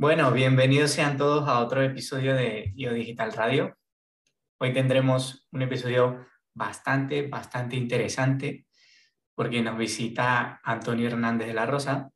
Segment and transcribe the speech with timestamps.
[0.00, 3.76] Bueno, bienvenidos sean todos a otro episodio de IO Digital Radio.
[4.58, 6.24] Hoy tendremos un episodio
[6.54, 8.64] bastante, bastante interesante
[9.34, 12.10] porque nos visita Antonio Hernández de la Rosa.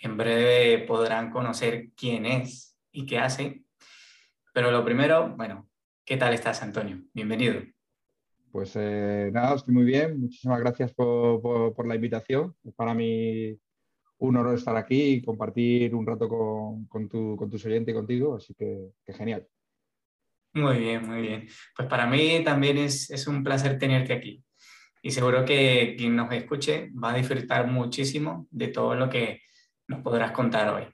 [0.00, 3.62] En breve podrán conocer quién es y qué hace.
[4.52, 5.68] Pero lo primero, bueno,
[6.04, 7.04] ¿qué tal estás, Antonio?
[7.14, 7.62] Bienvenido.
[8.50, 10.20] Pues eh, nada, estoy muy bien.
[10.20, 12.56] Muchísimas gracias por, la invitación.
[12.74, 13.56] para mí
[14.18, 18.36] un honor estar aquí y compartir un rato con, tu, con tus oyentes y contigo,
[18.36, 19.46] así que, genial.
[20.54, 21.46] Muy bien, muy bien.
[21.76, 24.42] Pues para mí también es, es, un placer tenerte aquí
[25.02, 29.42] y seguro que quien nos escuche va a disfrutar muchísimo de todo lo que
[29.86, 30.84] nos podrás contar hoy.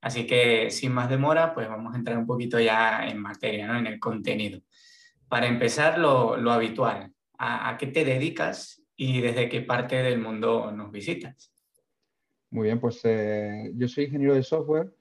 [0.00, 3.78] Así que sin más demora, pues vamos a entrar un poquito ya en materia, ¿no?
[3.78, 4.60] en el contenido.
[5.28, 10.20] Para empezar, lo, lo habitual, ¿A, ¿a qué te dedicas y desde qué parte del
[10.20, 11.51] mundo nos visitas?
[12.52, 14.92] Muy bien, pues eh, yo soy ingeniero de software.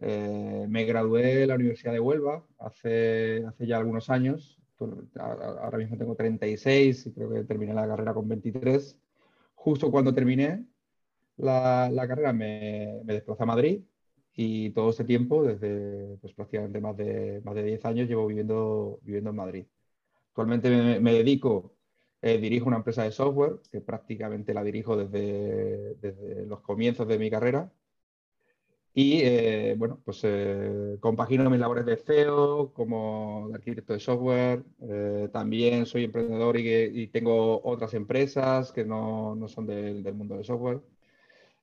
[0.00, 4.58] Eh, me gradué de la Universidad de Huelva hace, hace ya algunos años.
[5.18, 8.98] Ahora mismo tengo 36 y creo que terminé la carrera con 23.
[9.56, 10.64] Justo cuando terminé
[11.36, 13.82] la, la carrera me, me, a Madrid
[14.32, 19.00] y todo ese tiempo, desde pues, prácticamente más de, más de 10 años, llevo viviendo,
[19.02, 19.66] viviendo en Madrid.
[20.30, 21.75] Actualmente me, me dedico
[22.22, 25.96] eh, dirijo una empresa de software que prácticamente la dirijo desde,
[26.46, 27.70] los comienzos de mi carrera.
[28.94, 34.64] Y eh, bueno, pues eh, compagino mis labores de CEO como arquitecto de software.
[35.32, 40.80] también soy emprendedor y, tengo otras empresas que no, son del, mundo de software.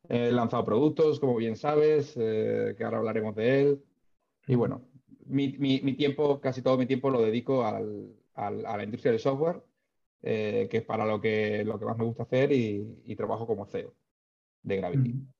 [0.09, 3.84] He lanzado productos, como bien sabes, que ahora hablaremos de él.
[4.48, 4.84] Y bueno,
[5.26, 7.81] mi, tiempo, casi todo mi tiempo lo dedico a
[8.52, 9.64] la industria del software
[10.26, 13.66] eh, que es para lo que, lo que más me gusta hacer y, trabajo como
[13.66, 13.94] CEO
[14.62, 15.10] de Gravity.
[15.10, 15.34] Mm.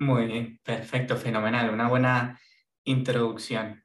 [0.00, 2.40] Muy bien, perfecto, fenomenal, una buena
[2.82, 3.84] introducción.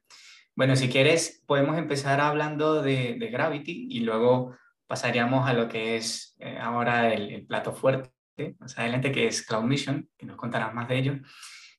[0.56, 4.56] Bueno, si quieres, podemos empezar hablando de, Gravity y luego
[4.88, 8.10] pasaríamos a lo que es eh, ahora el, plato fuerte,
[8.58, 11.14] más adelante, que es Cloud Mission, que nos contarás más de ello.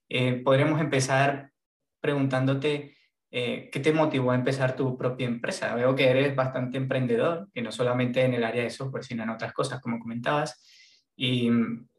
[0.07, 1.51] Eh, podríamos empezar
[2.00, 2.95] preguntándote
[3.34, 5.74] eh, ¿qué te motivó a empezar tu propia empresa?
[5.74, 9.30] Veo que eres bastante emprendedor, que no solamente en el área de software, sino en
[9.30, 10.62] otras cosas, como comentabas.
[11.16, 11.50] Y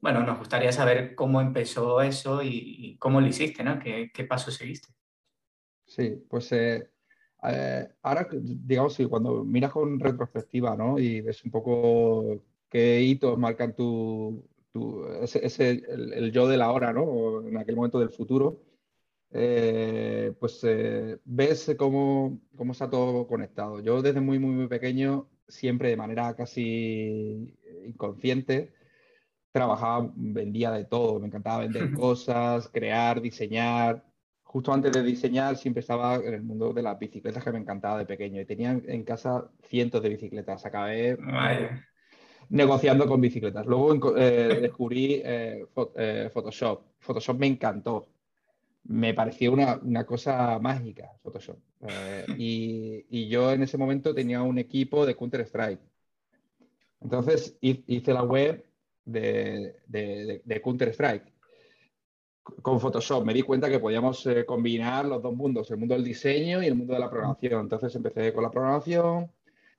[0.00, 3.78] bueno, nos gustaría saber cómo empezó eso y, cómo lo hiciste, ¿no?
[3.78, 4.88] ¿Qué, qué paso seguiste?
[5.86, 6.90] Sí, pues eh,
[7.44, 10.98] eh, ahora, digamos que cuando miras con retrospectiva, ¿no?
[10.98, 16.70] Y ves un poco qué hitos marcan tu, tu ese, el, el, yo de la
[16.72, 17.46] hora, ¿no?
[17.46, 18.71] en aquel momento del futuro
[19.34, 23.80] eh, pues eh, ves cómo, cómo, está todo conectado.
[23.80, 27.56] Yo desde muy, muy, muy pequeño, siempre de manera casi
[27.86, 28.74] inconsciente,
[29.50, 34.04] trabajaba, vendía de todo, me encantaba vender cosas, crear, diseñar.
[34.42, 37.98] Justo antes de diseñar siempre estaba en el mundo de las bicicletas que me encantaba
[37.98, 40.66] de pequeño y tenía en casa cientos de bicicletas.
[40.66, 41.16] Acabé
[42.50, 43.64] negociando con bicicletas.
[43.64, 45.22] Luego eh, descubrí
[46.34, 46.82] Photoshop.
[47.00, 48.11] Photoshop me encantó
[48.84, 51.58] me pareció una, una cosa mágica Photoshop.
[51.88, 55.80] Eh, y, y, yo en ese momento tenía un equipo de Counter-Strike.
[57.00, 58.64] Entonces hice la web
[59.04, 61.32] de, de, de, Counter-Strike
[62.60, 63.24] con Photoshop.
[63.24, 66.66] Me di cuenta que podíamos eh, combinar los dos mundos, el mundo del diseño y
[66.66, 67.62] el mundo de la programación.
[67.62, 69.30] Entonces empecé con la programación,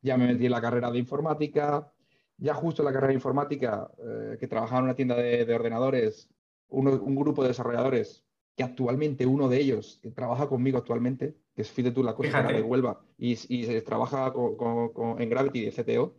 [0.02, 1.90] ya me metí en la carrera de informática.
[2.38, 5.54] Ya justo en la carrera de informática, eh, que trabajaba en una tienda de, de
[5.54, 6.30] ordenadores,
[6.70, 8.26] un grupo de desarrolladores
[8.56, 12.44] que actualmente uno de ellos que trabaja conmigo actualmente, que es Fide tú la cosa
[12.44, 16.16] de Huelva, y, y trabaja con, en Gravity de CTO,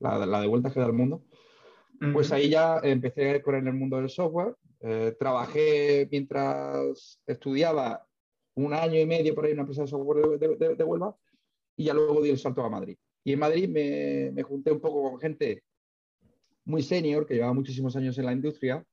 [0.00, 1.24] la, la de vueltas que da al mundo,
[2.12, 4.54] pues ahí ya empecé con el mundo del software.
[4.80, 8.06] Eh, trabajé mientras estudiaba
[8.54, 11.16] un año y medio por ahí en una empresa de software de, Huelva
[11.76, 12.96] y ya luego di el salto a Madrid.
[13.24, 15.62] Y en Madrid me, me junté un poco con gente
[16.64, 18.84] muy senior, que llevaba muchísimos años en la industria,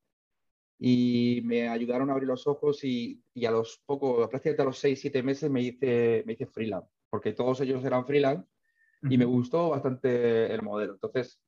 [0.85, 4.77] y me ayudaron a abrir los ojos y, y a los pocos, prácticamente a los
[4.80, 8.45] 6, 7 meses me hice, me hice freelance, porque todos ellos eran freelance
[9.03, 10.95] y me gustó bastante el modelo.
[10.95, 11.39] Entonces,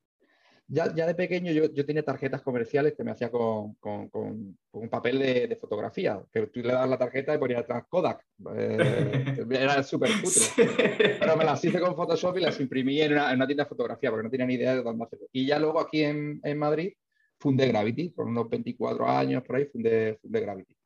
[0.66, 4.56] ya, ya de pequeño yo, yo, tenía tarjetas comerciales que me hacía con, con, con,
[4.72, 8.24] un papel de, de, fotografía, que tú le das la tarjeta y ponía atrás Kodak.
[8.56, 11.18] Eh, era súper cutre.
[11.20, 13.68] Pero me las hice con Photoshop y las imprimí en una, en una, tienda de
[13.68, 15.26] fotografía porque no tenía ni idea de dónde hacerlo.
[15.30, 16.94] Y ya luego aquí en, en Madrid
[17.38, 20.76] fundé Gravity, con unos 24 años por ahí fundé, fundé Gravity.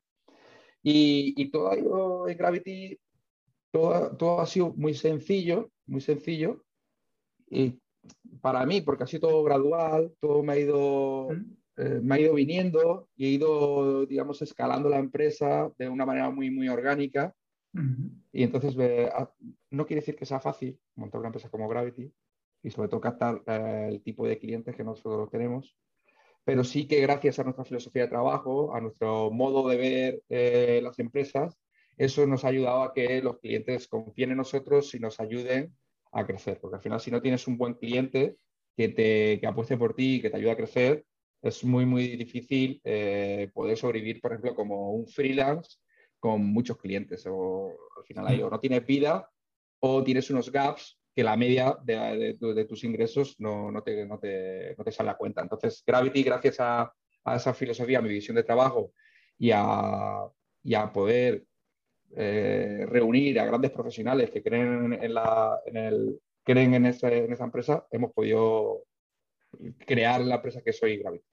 [0.82, 2.98] Y, y todo en Gravity,
[3.70, 6.64] todo, todo ha sido muy sencillo, muy sencillo.
[7.48, 7.78] Y
[8.40, 11.28] para mí, porque ha sido todo gradual, todo me ha ido,
[11.76, 16.30] eh, me ha ido viniendo y he ido, digamos, escalando la empresa de una manera
[16.30, 17.34] muy, muy orgánica.
[18.32, 18.74] Y entonces
[19.14, 19.32] ah,
[19.70, 22.12] no quiere decir que sea fácil montar una empresa como Gravity
[22.62, 25.76] y sobre todo captar eh, el tipo de clientes que nosotros tenemos,
[26.44, 30.80] pero sí que gracias a nuestra filosofía de trabajo, a nuestro modo de ver eh,
[30.82, 31.58] las empresas,
[31.96, 35.74] eso nos ha ayudado a que los clientes confíen en nosotros y nos ayuden
[36.12, 38.36] a crecer, porque al final si no tienes un buen cliente
[38.76, 41.04] que, te, que apueste por ti y que te ayude a crecer,
[41.42, 45.78] es muy, muy difícil eh, poder sobrevivir, por ejemplo, como un freelance
[46.18, 47.24] con muchos clientes.
[47.26, 49.30] O al final ahí o no tienes vida
[49.80, 54.18] o tienes unos gaps que la media de, de, tus ingresos no, no, te, no,
[54.18, 55.42] te, no, te, sale a cuenta.
[55.42, 56.90] Entonces, Gravity, gracias a,
[57.24, 58.94] a, esa filosofía, a mi visión de trabajo
[59.36, 60.20] y a,
[60.62, 61.44] y a poder
[62.16, 67.30] eh, reunir a grandes profesionales que creen en, la, en, el, creen en, esa, en
[67.30, 68.84] esa empresa, hemos podido
[69.86, 71.26] crear la empresa que soy Gravity.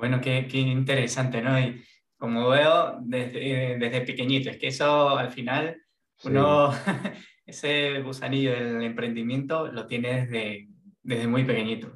[0.00, 1.60] Bueno, qué, qué interesante, ¿no?
[1.60, 1.80] Y
[2.16, 5.80] como veo desde, desde pequeñito, es que eso al final
[6.24, 6.72] uno,
[7.46, 10.68] ese gusanillo del emprendimiento lo tiene desde,
[11.02, 11.92] desde muy pequeñito.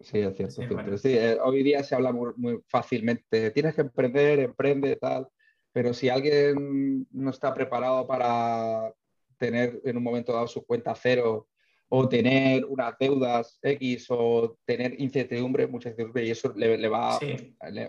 [0.00, 0.98] Sí, es cierto.
[0.98, 5.28] Sí, eh, hoy día se habla muy, muy, fácilmente, tienes que emprender, emprende, tal,
[5.72, 8.94] pero si alguien no está preparado para
[9.36, 11.48] tener en un momento dado su cuenta cero
[11.88, 17.18] o tener unas deudas X o tener incertidumbre, mucha incertidumbre, y eso le, va,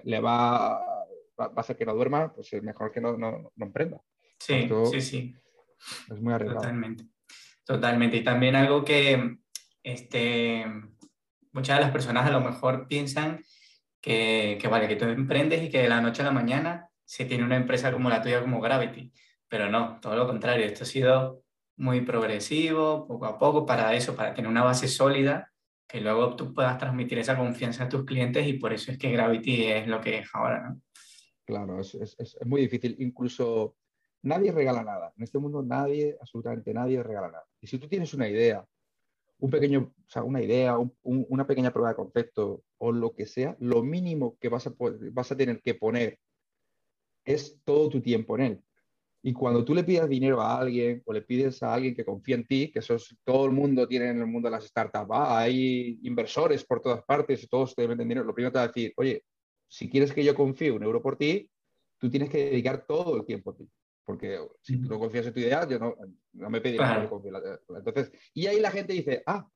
[0.04, 0.80] le, va,
[1.40, 4.02] va, a hacer que no duerma, pues es mejor que no, no, no emprenda.
[4.40, 5.36] Sí, sí, sí.
[6.10, 6.62] Es muy arriesgado.
[6.62, 7.06] Totalmente.
[7.66, 8.18] Totalmente.
[8.18, 9.38] Y también algo que
[9.84, 10.66] este,
[11.52, 13.44] muchas de las personas a lo mejor piensan
[14.02, 17.26] que, que, vale, que tú emprendes y que de la noche a la mañana se
[17.26, 19.12] tiene una empresa como la tuya, como Gravity.
[19.48, 20.66] Pero no, todo lo contrario.
[20.66, 21.44] Esto ha sido
[21.78, 25.52] muy progresivo, poco a poco, para eso, para tener una base sólida,
[25.88, 29.12] que luego tú puedas transmitir esa confianza a tus clientes y por eso es que
[29.12, 30.82] Gravity es lo que es ahora, ¿no?
[31.44, 32.96] Claro, es, es, es muy difícil.
[33.00, 33.76] Incluso
[34.24, 35.14] nadie regala nada.
[35.18, 37.46] En este mundo nadie, absolutamente nadie regala nada.
[37.60, 38.66] Y si tú tienes una idea,
[39.40, 43.84] un pequeño, una idea, un, una pequeña prueba de concepto o lo que sea, lo
[43.84, 44.74] mínimo que vas a,
[45.12, 46.20] vas tener que poner
[47.26, 48.64] es todo tu tiempo en él.
[49.24, 52.36] Y cuando tú le pides dinero a alguien o le pides a alguien que confía
[52.36, 55.12] en ti, que eso es, todo el mundo tiene en el mundo de las startups,
[55.12, 58.68] hay inversores por todas partes y todos te venden dinero, lo primero te va a
[58.68, 59.24] decir, oye,
[59.68, 61.50] si quieres que yo confíe un euro por ti,
[62.00, 63.70] tú tienes que dedicar todo el tiempo a ti.
[64.06, 65.96] Porque si tú no confías en tu idea, yo no,
[66.34, 67.22] no me pediré claro.
[67.70, 69.48] Entonces, y ahí la gente dice, ah,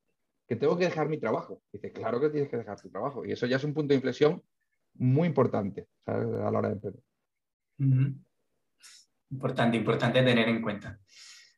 [0.48, 1.62] que tengo que dejar mi trabajo.
[1.72, 3.26] Dice, claro que tienes que dejar tu trabajo.
[3.26, 4.44] Y eso ya es un punto de inflexión
[4.94, 7.04] muy importante a la hora de emprender.
[9.32, 11.00] Importante, importante tener en cuenta.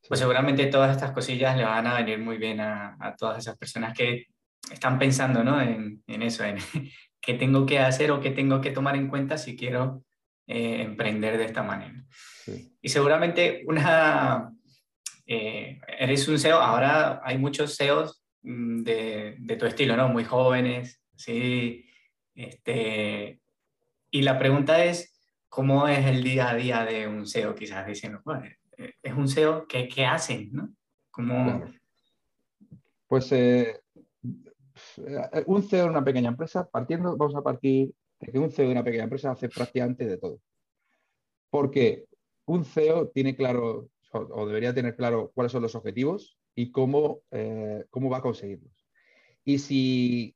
[0.08, 3.58] Pues seguramente todas estas cosillas le van a venir muy bien a, a todas esas
[3.58, 4.28] personas que
[4.72, 5.62] están pensando ¿no?
[5.62, 6.58] en, en, eso, en
[7.22, 10.04] qué tengo que hacer o qué tengo que tomar en cuenta si quiero
[10.50, 12.06] eh, emprender de esta manera.
[12.82, 14.50] Y seguramente una,
[15.26, 20.08] eh, eres un SEO, ahora hay muchos SEOs mm, de, de, tu estilo, ¿no?
[20.08, 21.86] Muy jóvenes, ¿sí?
[22.34, 23.42] Este,
[24.10, 27.54] y la pregunta es, ¿cómo es el día a día de un SEO?
[27.54, 28.46] Quizás diciendo, bueno,
[28.78, 30.50] eh, es un SEO, ¿qué, qué hacen?
[30.54, 30.70] ¿no?
[31.12, 31.66] ¿Cómo...
[33.06, 33.34] Pues
[35.46, 38.84] un CEO de una pequeña empresa, partiendo, vamos a partir que un CEO de una
[38.84, 40.40] pequeña empresa hace prácticamente de todo.
[41.50, 42.06] Porque
[42.46, 47.86] un CEO tiene claro, o debería tener claro cuáles son los objetivos y cómo, eh,
[47.90, 48.86] cómo va a conseguirlos.
[49.44, 50.36] Y si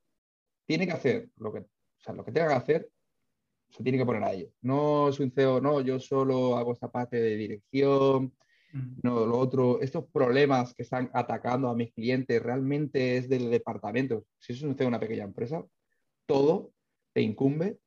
[0.66, 1.68] tiene que hacer lo que, o
[2.00, 2.90] sea, lo que tenga que hacer,
[3.70, 4.50] se tiene que poner a ello.
[4.62, 8.34] No es un CEO, no, yo solo hago esta parte de dirección,
[9.04, 14.26] no, lo otro, estos problemas que están atacando a mis clientes realmente es del departamento.
[14.40, 15.66] Si es un CEO de una pequeña empresa,
[16.26, 16.72] todo
[17.14, 17.78] te incumbe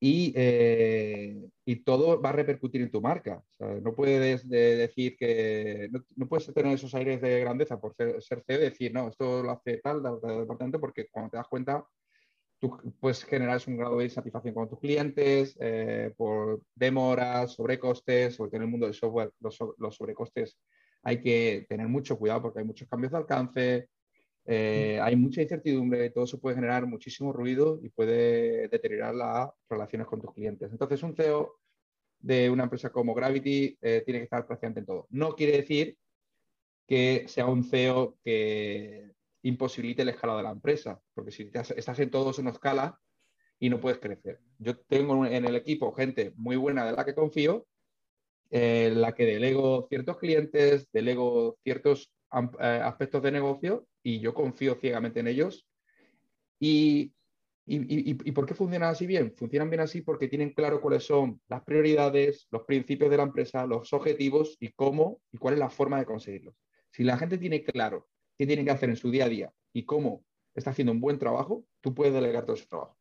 [0.00, 3.42] y, eh, y, todo va a repercutir en tu marca.
[3.82, 8.58] no puedes decir que, no, puedes tener esos aires de grandeza por ser, ser CEO
[8.58, 11.84] y decir, no, esto lo hace tal del departamento, porque cuando te das cuenta,
[12.60, 18.56] tú puedes generar un grado de insatisfacción con tus clientes eh, por demoras, sobrecostes, porque
[18.56, 20.58] en el mundo del software los, los sobrecostes
[21.02, 23.88] hay que tener mucho cuidado porque hay muchos cambios de alcance,
[24.52, 30.08] eh, hay mucha incertidumbre, todo eso puede generar muchísimo ruido y puede deteriorar las relaciones
[30.08, 30.72] con tus clientes.
[30.72, 31.60] Entonces, un CEO
[32.18, 35.06] de una empresa como Gravity eh, tiene que estar presente en todo.
[35.10, 35.96] No quiere decir
[36.88, 42.10] que sea un CEO que imposibilite el escalado de la empresa, porque si estás en
[42.10, 42.98] todo eso no escala
[43.60, 44.40] y no puedes crecer.
[44.58, 47.68] Yo tengo en el equipo gente muy buena de la que confío,
[48.50, 54.76] en la que delego ciertos clientes, delego ciertos eh, aspectos de negocio y yo confío
[54.76, 55.66] ciegamente en ellos.
[56.58, 57.12] Y,
[57.72, 59.32] ¿Y, por qué funcionan así bien?
[59.36, 63.64] Funcionan bien así porque tienen claro cuáles son las prioridades, los principios de la empresa,
[63.64, 66.54] los objetivos y cómo y cuál es la forma de conseguirlos.
[66.90, 69.84] Si la gente tiene claro qué tiene que hacer en su día a día y
[69.84, 72.98] cómo está haciendo un buen trabajo, tú puedes delegar todo ese trabajo.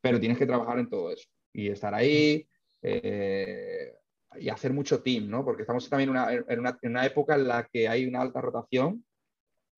[0.00, 2.46] Pero tienes que trabajar en todo eso y estar ahí
[2.82, 3.92] eh,
[4.40, 5.44] y hacer mucho team, ¿no?
[5.44, 9.04] Porque estamos también en una, época en la que hay una alta rotación,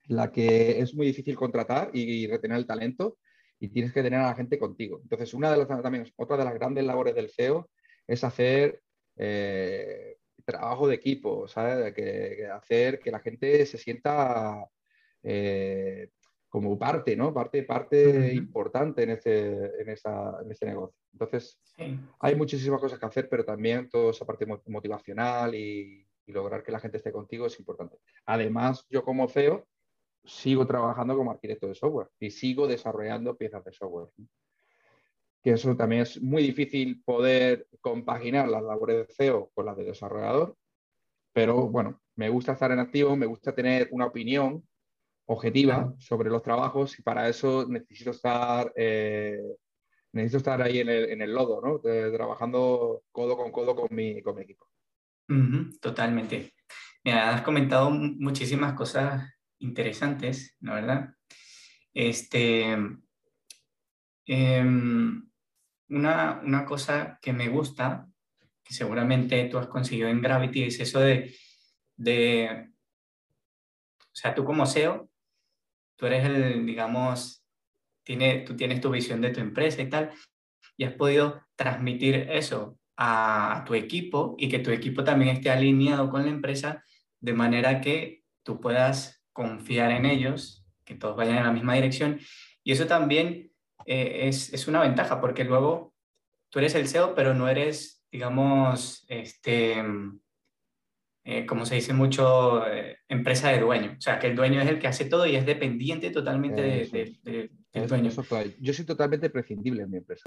[0.09, 3.19] en la que es muy difícil contratar y retener el talento
[3.61, 5.01] y tienes que tener a la gente contigo.
[5.03, 7.69] Entonces, una de las, también, otra de las grandes labores del CEO
[8.07, 8.81] es hacer
[9.17, 11.93] eh, trabajo de equipo, ¿sabes?
[11.95, 14.67] Que, hacer que la gente se sienta
[15.23, 16.11] eh,
[16.49, 17.33] como parte, ¿no?
[17.35, 20.97] Parte, parte importante en este, en, esa, en este negocio.
[21.13, 21.61] Entonces,
[22.21, 26.73] hay muchísimas cosas que hacer, pero también toda esa parte motivacional y, y lograr que
[26.73, 27.97] la gente esté contigo es importante.
[28.27, 29.67] Además, yo como CEO
[30.25, 34.11] sigo trabajando como arquitecto de software y sigo desarrollando piezas de software.
[35.43, 39.85] Que eso también es muy difícil poder compaginar las labores de CEO con las de
[39.85, 40.57] desarrollador,
[41.33, 44.68] pero bueno, me gusta estar en activo, me gusta tener una opinión
[45.29, 49.39] objetiva sobre los trabajos y para eso necesito estar, eh,
[50.13, 51.81] necesito estar ahí en el, en el lodo, ¿no?
[51.81, 54.67] trabajando codo con codo con mi, con mi equipo.
[55.81, 56.55] totalmente.
[57.05, 61.11] Me has comentado muchísimas cosas interesantes, ¿no verdad?
[61.93, 62.77] Este,
[64.27, 65.31] em,
[65.91, 68.07] una, una, cosa que me gusta,
[68.65, 71.35] que seguramente tú has conseguido en Gravity, es eso de,
[71.97, 72.71] de
[73.97, 75.08] o sea, tú como SEO,
[75.99, 77.45] tú eres el, digamos,
[78.05, 80.13] tiene, tú tienes tu visión de tu empresa y tal,
[80.77, 86.09] y has podido transmitir eso a tu equipo y que tu equipo también esté alineado
[86.09, 86.85] con la empresa
[87.21, 92.21] de manera que tú puedas confiar en ellos, que todos vayan en la misma dirección.
[92.65, 93.53] Y eso también
[93.87, 95.95] eh, es, es, una ventaja, porque luego
[96.51, 99.85] tú eres el SEO, pero no eres, digamos, este,
[101.31, 103.97] eh, como se dice mucho, eh, empresa de dueño.
[103.99, 107.51] O sea, que el dueño es el que hace todo y es dependiente totalmente de,
[107.71, 108.11] del dueño.
[108.59, 110.25] Yo soy totalmente prescindible en mi empresa.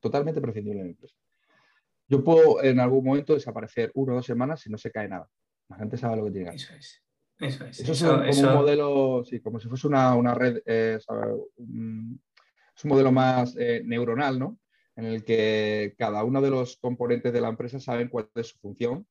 [0.00, 1.14] Totalmente prescindible en mi empresa.
[2.06, 5.28] Yo puedo en algún momento desaparecer una o dos semanas si no se cae nada.
[5.68, 6.78] La gente sabe lo que tiene que hacer.
[6.78, 7.02] Eso es.
[7.38, 7.80] Eso es.
[7.80, 12.20] Eso, es como un modelo, sí, como si fuese una, una red, eh, es un
[12.84, 14.58] modelo más eh, neuronal, ¿no?
[14.96, 18.58] En el que cada uno de los componentes de la empresa saben cuál es su
[18.58, 19.06] función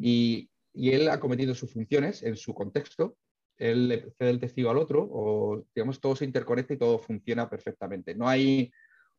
[0.00, 3.16] y, y, él ha cometido sus funciones en su contexto,
[3.56, 7.50] él le cede el testigo al otro o, digamos, todo se interconecta y todo funciona
[7.50, 8.14] perfectamente.
[8.14, 8.70] No hay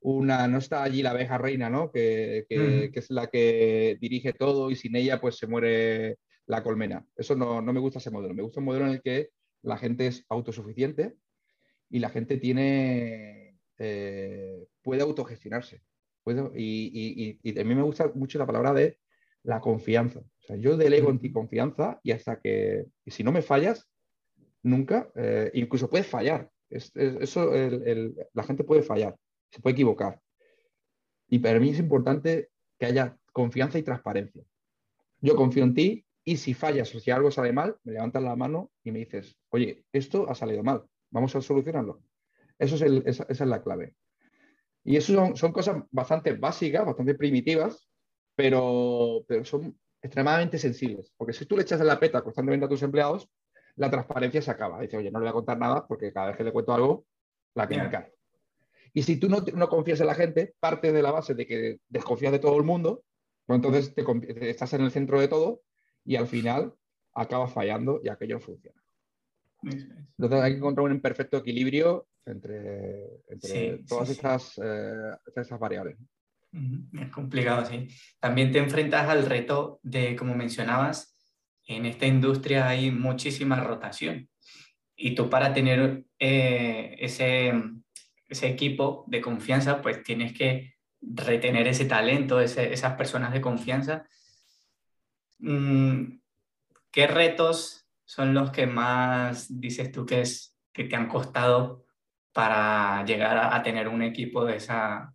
[0.02, 1.92] una, no está allí la abeja reina, ¿no?
[1.92, 6.18] Que, que, que es la que dirige todo y sin ella pues se muere
[6.50, 7.06] la colmena.
[7.16, 8.34] Eso no, me gusta ese modelo.
[8.34, 9.30] Me gusta un modelo en el que
[9.62, 11.16] la gente es autosuficiente
[11.90, 15.82] y la gente tiene, eh, puede autogestionarse.
[16.24, 18.98] Puedo, y, y, a mí me gusta mucho la palabra de
[19.44, 20.20] la confianza.
[20.20, 23.90] O sea, yo delego en ti confianza y hasta que, y si no me fallas,
[24.64, 26.50] nunca, eh, incluso puedes fallar.
[26.70, 27.52] eso,
[28.34, 29.16] la gente puede fallar,
[29.52, 30.20] se puede equivocar.
[31.28, 34.44] Y para mí es importante que haya confianza y transparencia.
[35.22, 38.36] Yo confío en ti, y si fallas o si algo sale mal, me levantas la
[38.36, 42.04] mano y me dices, oye, esto ha salido mal, vamos a solucionarlo.
[42.60, 43.96] Eso es esa, es la clave.
[44.84, 47.89] Y eso son, cosas bastante básicas, bastante primitivas,
[48.40, 51.12] pero, pero son extremadamente sensibles.
[51.18, 53.30] Porque si tú le echas la peta constantemente a tus empleados,
[53.76, 54.80] la transparencia se acaba.
[54.80, 57.06] Dice, oye, no le voy a contar nada porque cada vez que le cuento algo,
[57.54, 58.14] la que me cae.
[58.94, 61.80] Y si tú no, no, confías en la gente, parte de la base de que
[61.90, 63.04] desconfías de todo el mundo,
[63.46, 65.60] pues entonces te, estás en el centro de todo
[66.06, 66.74] y al final
[67.14, 68.82] acaba fallando y aquello no funciona.
[69.64, 73.22] Entonces hay que encontrar un perfecto equilibrio entre,
[73.86, 75.98] todas Estas, eh, estas, variables.
[76.52, 77.88] Es complicado, sí.
[78.20, 81.16] También te enfrentas al reto de, como mencionabas,
[81.68, 84.30] en esta industria hay muchísima rotación.
[84.96, 87.54] Y tú para tener eh, ese,
[88.28, 94.06] ese equipo de confianza, pues tienes que retener ese talento, esas personas de confianza
[95.40, 96.20] Mm,
[96.92, 101.86] ¿qué retos son los que más dices tú que, es, que te han costado
[102.34, 105.14] para llegar a, tener un equipo de, esa,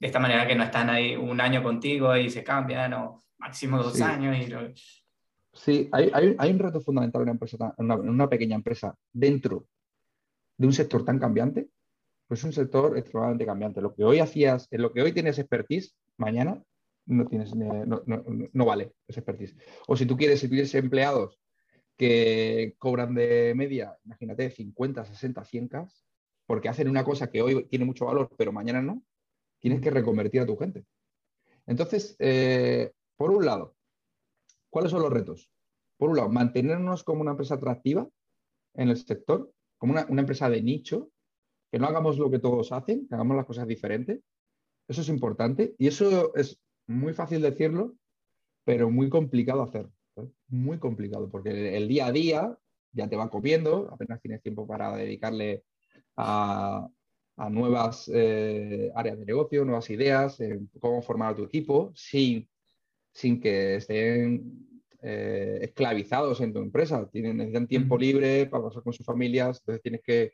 [0.00, 3.82] de esta manera que no están ahí un año contigo y se cambian o máximo
[3.82, 4.36] dos años?
[4.36, 4.50] Y
[5.52, 9.66] Sí, hay, hay, hay, un reto fundamental en una, empresa, en una, pequeña empresa dentro
[10.56, 11.68] de un sector tan cambiante,
[12.28, 13.80] pues es un sector extremadamente cambiante.
[13.80, 16.62] Lo que hoy hacías, en lo que hoy tienes expertise, mañana
[17.06, 19.56] no, tienes, no, no, no, vale esa expertise.
[19.88, 21.40] O si tú quieres, si tienes empleados
[21.96, 25.88] que cobran de media, imagínate, 50, 60, 100 K,
[26.46, 29.02] porque hacen una cosa que hoy tiene mucho valor, pero mañana no,
[29.60, 30.84] tienes que reconvertir a tu gente.
[31.66, 33.76] Entonces, eh, por un lado,
[34.70, 35.50] ¿cuáles son los retos?
[35.96, 38.08] Por un lado, mantenernos como una empresa atractiva
[38.74, 41.10] en el sector, como una, empresa de nicho,
[41.70, 44.20] que no hagamos lo que todos hacen, que hagamos las cosas diferentes.
[44.88, 47.94] Eso es importante y eso es muy fácil decirlo,
[48.64, 49.92] pero muy complicado hacerlo.
[50.48, 52.58] Muy complicado, porque el día a día
[52.92, 55.64] ya te va comiendo, apenas tienes tiempo para dedicarle
[56.16, 56.88] a,
[57.48, 60.38] nuevas eh, áreas de negocio, nuevas ideas,
[60.78, 62.48] cómo formar a tu equipo, sin,
[63.12, 67.08] sin que estén eh, esclavizados en tu empresa.
[67.10, 70.32] Tienen, necesitan tiempo libre para pasar con sus familias, entonces tienes que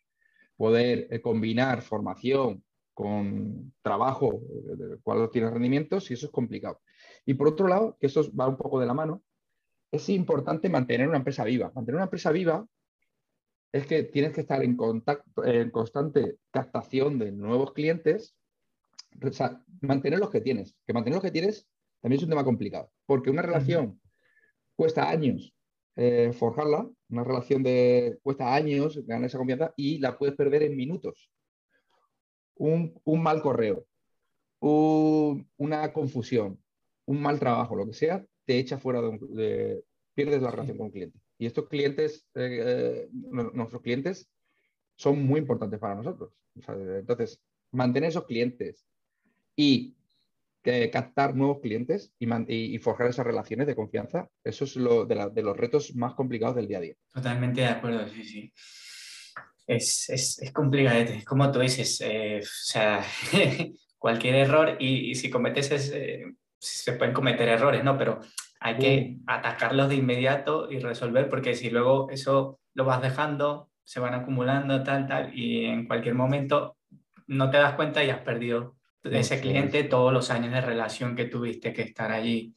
[0.57, 4.41] poder eh, combinar formación con trabajo,
[4.77, 6.81] del cual tienes rendimientos, y eso es complicado.
[7.27, 9.23] Y por otro lado, que eso va un poco de la mano,
[9.93, 11.71] es importante mantener una empresa viva.
[11.75, 12.67] Mantener una empresa viva
[13.77, 18.37] es que tienes que estar en, contacto, en constante captación de nuevos clientes,
[19.23, 20.77] o sea, mantener los que tienes.
[20.87, 21.69] Que mantener los que tienes
[22.01, 24.01] también es un tema complicado, porque una relación
[24.77, 25.55] cuesta años
[25.97, 30.77] eh, forjarla, una relación de cuesta años ganar esa confianza y la puedes perder en
[30.77, 31.31] minutos.
[32.59, 33.87] Un, mal correo,
[34.61, 36.63] una confusión,
[37.07, 40.93] un mal trabajo, lo que sea, te echa fuera de, pierdes la relación con un
[40.93, 41.19] cliente.
[41.39, 44.31] Y estos clientes, eh, eh, nuestros clientes,
[44.97, 46.33] son muy importantes para nosotros.
[46.67, 47.41] entonces,
[47.73, 48.87] mantener esos clientes
[49.55, 49.95] y
[50.91, 55.95] captar nuevos clientes y, forjar esas relaciones de confianza, eso es lo de, los retos
[55.95, 56.95] más complicados del día a día.
[57.13, 58.53] Totalmente de acuerdo, sí, sí.
[59.67, 63.05] Es, es, es complicado, como tú dices, eh, o sea,
[63.99, 65.93] cualquier error y, si cometes,
[66.59, 67.97] se pueden cometer errores, ¿no?
[67.97, 68.21] Pero
[68.67, 74.01] hay que atacarlos de inmediato y resolver, porque si luego eso lo vas dejando, se
[74.01, 76.77] van acumulando, tal, tal, y en cualquier momento
[77.29, 78.75] no te das cuenta y has perdido
[79.05, 82.53] de ese cliente todos los años de relación que tuviste que estar allí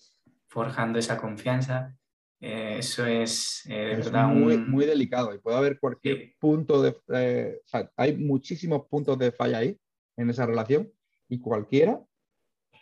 [0.48, 1.96] forjando esa confianza.
[2.42, 6.98] Eh, eso es, eh, muy, muy delicado y puede haber cualquier punto de...
[7.14, 7.62] Eh,
[7.96, 9.78] hay muchísimos puntos de falla ahí
[10.18, 10.92] en esa relación
[11.28, 12.02] y cualquiera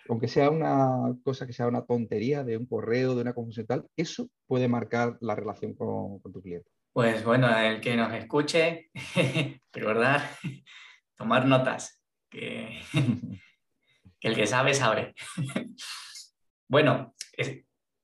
[0.10, 3.88] aunque sea una cosa que sea una tontería de un correo, de una confusión tal,
[3.96, 6.70] eso puede marcar la relación con, tu cliente.
[6.94, 8.90] Pues bueno, el que nos escuche,
[9.74, 10.22] recordar,
[11.16, 12.82] tomar notas, que,
[14.22, 15.14] el que sabe, sabe.
[16.68, 17.16] bueno,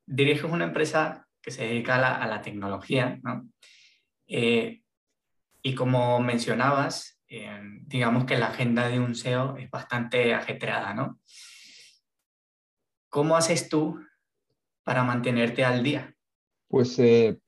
[0.06, 3.50] diriges una empresa que se dedica a la, tecnología, ¿no?
[4.28, 4.82] Eh,
[5.62, 11.20] y como mencionabas, eh, digamos que la agenda de un SEO es bastante ajetreada, ¿no?
[13.14, 14.00] ¿Cómo haces tú
[14.84, 16.16] para mantenerte al día?
[16.68, 17.40] Pues eh,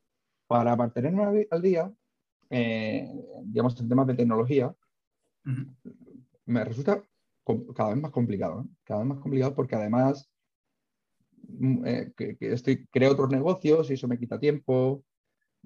[0.45, 1.91] para mantenerme al día,
[2.51, 3.11] eh,
[3.45, 4.71] digamos, en temas de tecnología,
[6.45, 7.03] me resulta
[7.75, 10.29] cada vez más complicado, cada vez más complicado porque además
[11.47, 15.03] mm, eh, estoy, creo otros negocios y eso me quita tiempo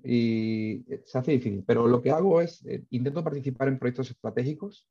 [0.02, 1.66] y se hace difícil.
[1.68, 4.88] Pero lo que hago es, intento participar en proyectos estratégicos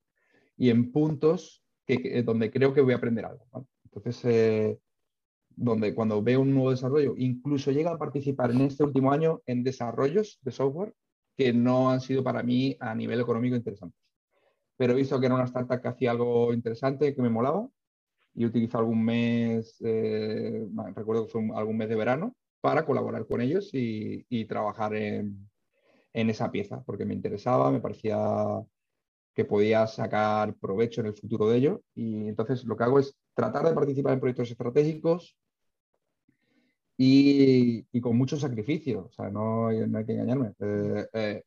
[0.55, 3.47] y en puntos que, donde creo que voy a aprender algo.
[3.85, 4.79] Entonces,
[5.59, 9.65] donde cuando veo un nuevo desarrollo, incluso llega a participar en este último año en
[9.65, 10.95] desarrollos de software
[11.37, 14.01] que no han sido para mí a nivel económico interesantes.
[14.77, 17.69] Pero he visto que era una startup que hacía algo interesante, que me molaba,
[18.35, 23.41] y utilizo algún mes, eh, recuerdo que fue algún mes de verano, para colaborar con
[23.41, 25.49] ellos y, trabajar en,
[26.13, 28.17] en, esa pieza, porque me interesaba, me parecía
[29.35, 31.83] que podía sacar provecho en el futuro de ello.
[31.95, 35.37] Y entonces lo que hago es tratar de participar en proyectos estratégicos,
[37.01, 40.53] y, con mucho sacrificio, o sea, no, hay que engañarme.
[40.59, 41.43] Eh, eh,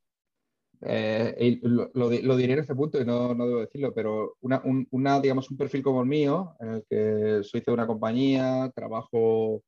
[0.81, 5.19] eh, lo, diré en este punto y no, no debo decirlo, pero una, un, una,
[5.19, 9.61] digamos, un perfil como el mío, en el que soy de una compañía, trabajo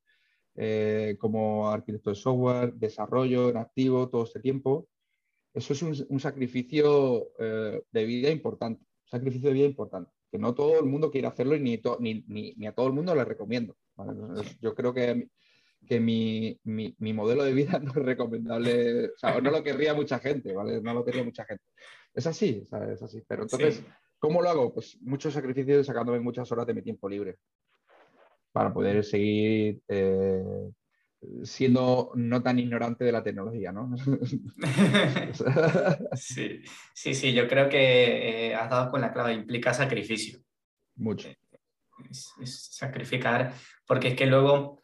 [1.20, 4.88] como arquitecto de software, desarrollo en activo todo este tiempo,
[5.54, 10.80] eso es un, un sacrificio de vida importante, sacrificio de vida importante, que no todo
[10.80, 13.76] el mundo quiere hacerlo y ni, ni, ni, ni a todo el mundo le recomiendo.
[14.62, 15.28] Yo creo que
[15.88, 20.20] que mi, mi, modelo de vida no es recomendable, o sea, no lo querría mucha
[20.20, 20.82] gente, ¿vale?
[20.82, 21.64] No lo querría mucha gente.
[22.14, 23.24] Es así, es así.
[23.28, 23.84] Pero entonces,
[24.20, 24.74] ¿cómo lo hago?
[24.74, 27.38] Pues muchos sacrificios sacándome muchas horas de mi tiempo libre
[28.52, 30.70] para poder seguir eh,
[31.44, 33.96] siendo no tan ignorante de la tecnología, ¿no?
[36.14, 36.62] sí,
[36.94, 40.40] sí, sí, yo creo que eh, has dado con la clave, implica sacrificio.
[40.96, 41.30] Mucho.
[42.12, 43.54] es sacrificar,
[43.88, 44.83] porque es que luego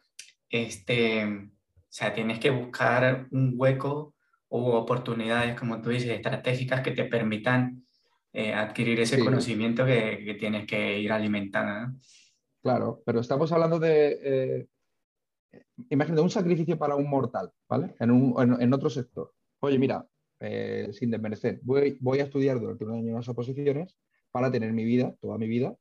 [0.50, 1.48] este, o
[1.88, 4.14] sea, tienes que buscar un hueco
[4.48, 7.84] o oportunidades, como tú dices, estratégicas que te permitan
[8.32, 11.98] eh, adquirir ese conocimiento que, tienes que ir alimentando.
[12.62, 14.66] Claro, pero estamos hablando de, eh,
[15.88, 17.94] imagínate, un sacrificio para un mortal, ¿vale?
[17.98, 19.32] En, otro sector.
[19.60, 20.06] Oye, mira,
[20.40, 23.96] eh, sin desmerecer, voy, voy a estudiar durante un año unas oposiciones
[24.30, 25.74] para tener mi vida, toda mi vida,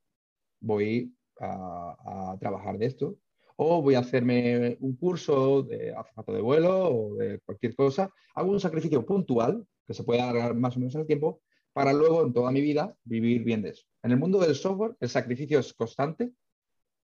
[0.60, 3.18] voy a, trabajar de esto,
[3.62, 8.52] o voy a hacerme un curso de azafato de vuelo o de cualquier cosa, hago
[8.52, 11.42] un sacrificio puntual, que se puede alargar más o menos en el tiempo,
[11.74, 13.84] para luego en toda mi vida vivir bien de eso.
[14.02, 16.32] En el mundo del software, el sacrificio es constante,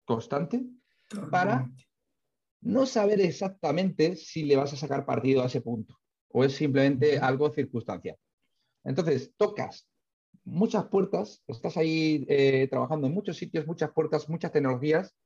[0.04, 0.64] constante,
[1.28, 1.68] para
[2.60, 7.18] no saber exactamente si le vas a sacar partido a ese punto o es simplemente
[7.18, 8.16] algo circunstancial.
[8.84, 9.88] Entonces, tocas
[10.44, 15.16] muchas puertas, estás ahí eh, trabajando en muchos sitios, muchas puertas, muchas tecnologías,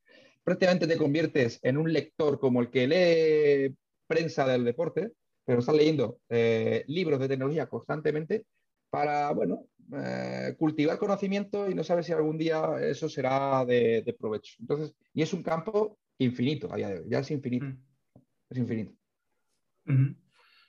[0.49, 5.13] prácticamente te conviertes en un lector como el que lee prensa del deporte,
[5.45, 8.47] pero estás leyendo eh, libros de tecnología constantemente
[8.89, 14.55] para, bueno, eh, cultivar conocimiento y no sabes si algún día eso será de, provecho.
[14.61, 17.67] Entonces, y es un campo infinito a día de hoy, ya es infinito.
[17.67, 17.83] Mm.
[18.49, 18.95] Es infinito.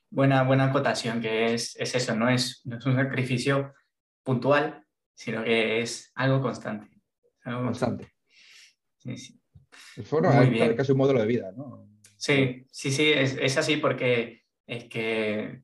[0.10, 3.74] Buena, buena acotación, que es, es eso, no es, no es un sacrificio
[4.24, 6.90] puntual, sino que es algo constante.
[7.46, 8.12] constante.
[8.98, 9.39] Sí, sí.
[10.12, 10.76] Muy bien.
[10.76, 11.88] casi un modelo de vida, ¿no?
[12.18, 15.62] Sí, sí, sí, es, es, así porque es que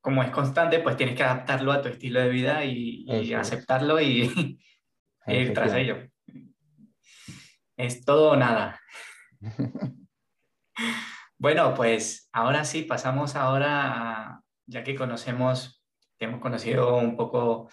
[0.00, 4.58] como es constante, pues tienes que adaptarlo a tu estilo de vida y, aceptarlo y,
[5.26, 5.96] ir tras ello.
[7.76, 8.80] Es todo o nada.
[11.38, 15.84] bueno, pues ahora sí, pasamos ahora, ya que conocemos
[16.24, 17.70] hemos conocido un poco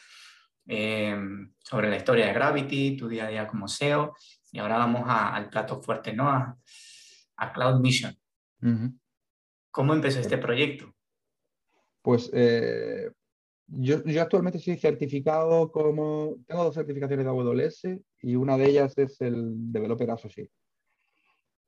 [0.67, 1.17] eh,
[1.59, 4.15] sobre la historia de Gravity, tu día a día como SEO,
[4.51, 6.29] y ahora vamos al plato fuerte, ¿no?
[6.29, 6.57] A,
[7.53, 8.15] Cloud Mission.
[9.71, 10.93] ¿Cómo empezó este proyecto?
[12.03, 13.09] Pues eh,
[13.65, 17.81] yo, yo, actualmente soy certificado como, tengo dos certificaciones de AWS
[18.21, 20.51] y una de ellas es el Developer Associate.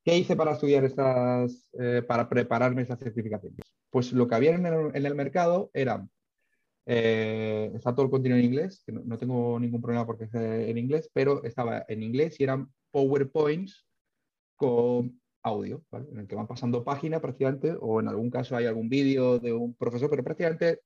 [0.03, 3.61] ¿Qué hice para estudiar estas, eh, para prepararme estas certificaciones?
[3.89, 6.09] Pues lo que había en el, en el mercado eran
[6.85, 10.77] eh, está todo el contenido en inglés, que no, tengo ningún problema porque es en
[10.77, 13.85] inglés, pero estaba en inglés y eran PowerPoints
[14.55, 18.89] con audio, en el que van pasando páginas prácticamente, o en algún caso hay algún
[18.89, 20.81] vídeo de un profesor, pero prácticamente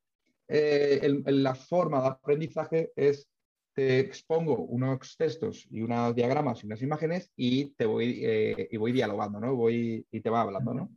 [0.48, 3.30] eh, la forma de aprendizaje es
[3.78, 8.78] te expongo unos textos y unos diagramas y unas imágenes y te voy, eh, y
[8.78, 9.56] voy dialogando, ¿no?
[9.56, 10.90] Voy, y te va hablando, ¿no?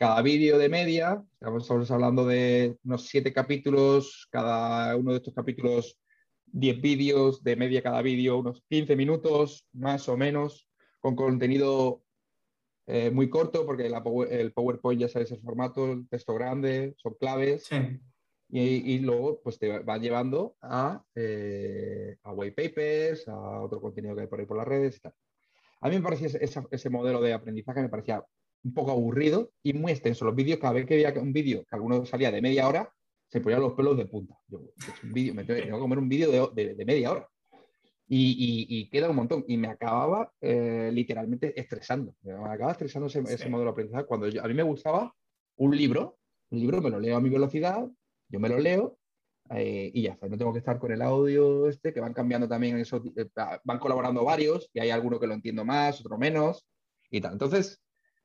[0.00, 6.00] Cada vídeo de media, estamos hablando de unos siete capítulos, cada uno de estos capítulos,
[6.46, 12.02] 10 vídeos, de media cada vídeo, unos 15 minutos, más o menos, con contenido
[12.86, 17.68] eh, muy corto, porque el PowerPoint ya sabes el formato, el texto grande, son claves.
[18.48, 24.22] Y, luego pues te va llevando a, eh, a white papers, a otro contenido que
[24.22, 25.12] hay por ahí por las redes y tal.
[25.82, 28.24] A mí me parecía ese, ese modelo de aprendizaje, me parecía
[28.62, 30.24] un poco aburrido y muy extenso.
[30.24, 32.92] Los vídeos, cada vez que veía un vídeo que alguno salía de media hora,
[33.28, 34.36] se ponían los pelos de punta.
[34.48, 34.60] Yo,
[35.02, 37.28] un vídeo, me tengo que comer un vídeo de, de, media hora.
[38.08, 39.44] Y, y, queda un montón.
[39.46, 42.14] Y me acababa eh, literalmente estresando.
[42.22, 44.06] Me acababa estresando ese, ese modelo de aprendizaje.
[44.06, 45.14] Cuando a mí me gustaba
[45.56, 46.18] un libro,
[46.50, 47.88] un libro me lo leo a mi velocidad,
[48.28, 48.98] yo me lo leo
[49.50, 50.28] eh, y ya está.
[50.28, 52.84] No tengo que estar con el audio este, que van cambiando también, eh,
[53.64, 56.66] van colaborando varios y hay alguno que lo entiendo más, otro menos
[57.10, 57.32] y tal.
[57.32, 57.80] Entonces,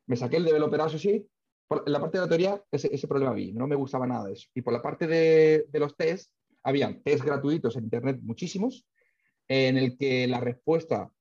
[0.07, 1.25] me saqué el Developer Associate.
[1.67, 4.27] Por, en la parte de la teoría, ese, ese, problema vi, no me gustaba nada
[4.27, 4.47] de eso.
[4.53, 6.31] Y por la parte de, de los tests,
[6.63, 8.85] habían test gratuitos en Internet muchísimos,
[9.47, 11.11] en el que la respuesta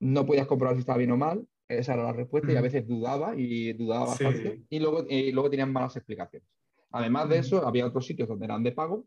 [0.00, 2.86] no podías comprobar si estaba bien o mal, esa era la respuesta, y a veces
[2.86, 6.48] dudaba y dudaba bastante, y luego, y luego tenían malas explicaciones.
[6.90, 9.06] Además de eso, había otros sitios donde eran de pago,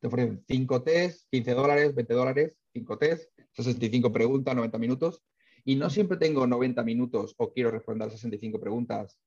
[0.00, 5.22] te ofrecen 5 tests, 15 dólares, 20 dólares, 5 tests, 65 preguntas, 90 minutos,
[5.68, 9.18] y no siempre tengo 90 minutos o quiero responder 65 preguntas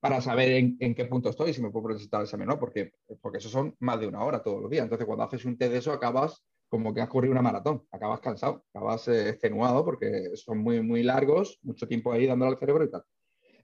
[0.00, 2.90] para saber en, qué punto estoy, si me puedo presentar el examen o no, porque,
[3.20, 4.82] porque eso son más de una hora todos los días.
[4.82, 8.18] Entonces, cuando haces un test de eso, acabas como que has corrido una maratón, acabas
[8.18, 12.82] cansado, acabas eh, extenuado porque son muy, muy largos, mucho tiempo ahí dándole al cerebro
[12.82, 13.04] y tal.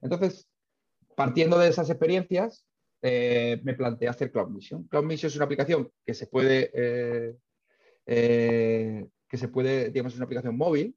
[0.01, 0.47] Entonces,
[1.17, 2.65] partiendo de esas experiencias,
[3.01, 4.87] eh, me planteé hacer Cloud Mission.
[4.87, 7.35] Cloud Mission es una aplicación que se puede, eh,
[9.27, 10.95] que se puede, digamos, es una aplicación móvil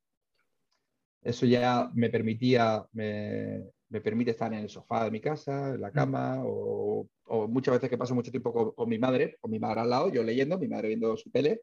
[1.24, 5.88] eso ya me permitía, me, permite estar en el sofá de mi casa, en la
[5.88, 5.92] mm.
[5.92, 7.08] cama, o,
[7.48, 10.22] muchas veces que paso mucho tiempo con, mi madre, con mi madre al lado, yo
[10.22, 11.62] leyendo, mi madre viendo su tele,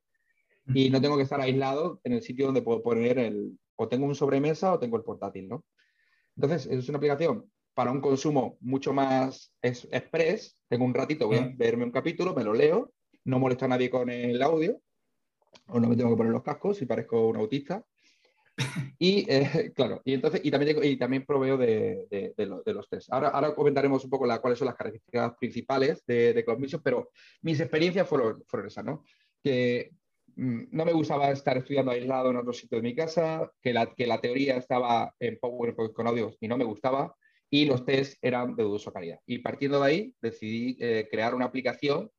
[0.74, 4.06] y no tengo que estar aislado en el sitio donde puedo poner el, o tengo
[4.06, 5.63] un sobremesa o tengo el portátil, ¿no?
[6.36, 11.41] Entonces, es una aplicación para un consumo mucho más express, tengo un ratito, voy a
[11.41, 11.58] mm.
[11.58, 12.91] verme un capítulo, me lo leo,
[13.26, 14.82] no molesto a nadie con el audio,
[15.67, 17.84] o no me tengo que poner los cascos y parezco un autista.
[18.99, 22.05] Y eh, claro, y entonces, y también, y también proveo de,
[22.37, 23.11] de, los test.
[23.11, 27.09] Ahora, ahora comentaremos un poco la, cuáles son las características principales de, Mission, pero
[27.41, 29.03] mis experiencias fueron, fueron esas, ¿no?
[29.43, 29.91] Que
[30.35, 33.87] mm, no me gustaba estar estudiando aislado en otro sitio de mi casa, que la,
[33.93, 37.15] que la teoría estaba en PowerPoint con audio y no me gustaba,
[37.49, 39.19] y los tests eran de dudosa calidad.
[39.25, 42.11] Y partiendo de ahí, decidí eh, crear una aplicación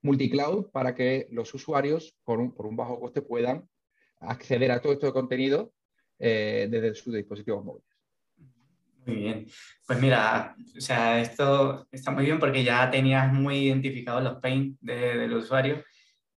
[0.00, 3.68] multicloud para que los usuarios, por un bajo coste, puedan
[4.22, 5.72] acceder a todo esto de contenido
[6.18, 7.88] eh, desde sus dispositivos móviles.
[9.04, 9.46] Muy bien.
[9.86, 14.78] Pues mira, o sea, esto está muy bien porque ya tenías muy identificados los pain
[14.80, 15.82] del usuario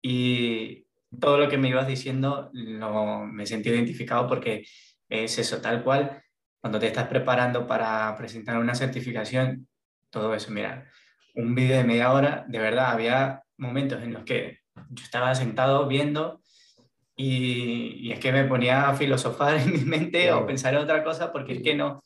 [0.01, 0.87] y
[1.19, 4.65] todo lo que me ibas diciendo lo, me sentí identificado porque
[5.07, 6.23] es eso, tal cual
[6.59, 9.67] cuando te estás preparando para presentar una certificación,
[10.09, 10.89] todo eso, mira,
[11.35, 15.87] un vídeo de media hora, de verdad, había momentos en los que yo estaba sentado
[15.87, 16.41] viendo
[17.15, 21.31] y, es que me ponía a filosofar en mi mente o pensar en otra cosa
[21.31, 22.03] porque es que no,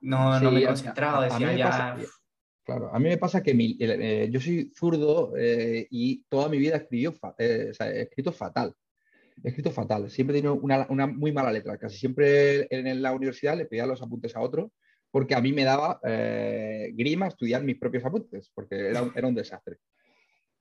[0.00, 1.96] no, no me concentraba, decía ya...
[2.64, 6.76] claro, a mí me pasa que eh, yo soy zurdo eh, y toda mi vida
[6.76, 8.74] escribió, eh, he escrito fatal
[9.42, 10.10] escrito fatal.
[10.10, 11.78] Siempre he tenido una, muy mala letra.
[11.78, 14.70] Casi siempre en la universidad le pedía los apuntes a otro
[15.10, 15.98] porque a mí me daba
[16.92, 19.78] grima estudiar mis propios apuntes, porque era era un, desastre.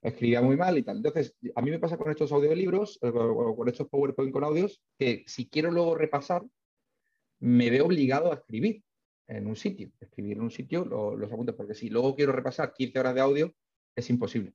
[0.01, 0.97] Escribía muy mal y tal.
[0.97, 4.81] Entonces, a mí me pasa con estos audiolibros eh, o con estos PowerPoint con audios
[4.97, 6.43] que si quiero luego repasar,
[7.39, 8.83] me veo obligado a escribir
[9.27, 12.99] en un sitio, escribir en un sitio los apuntes, porque si luego quiero repasar 15
[12.99, 13.53] horas de audio,
[13.95, 14.53] es imposible.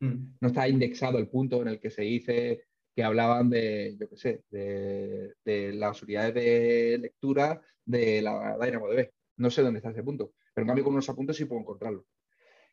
[0.00, 0.36] Mm.
[0.40, 4.16] No está indexado el punto en el que se dice que hablaban de, yo qué
[4.16, 9.10] sé, de, las unidades de lectura de la DynamoDB.
[9.36, 12.04] No sé dónde está ese punto, pero en cambio con unos apuntes sí puedo encontrarlo.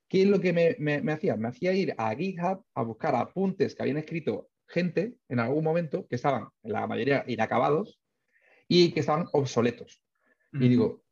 [0.09, 1.37] ¿Qué es lo que me, hacía?
[1.37, 6.07] Me hacía ir a GitHub a buscar apuntes que habían escrito gente en algún momento
[6.07, 7.99] que estaban, la mayoría, inacabados
[8.67, 10.03] y que estaban obsoletos.
[10.51, 11.03] Y digo,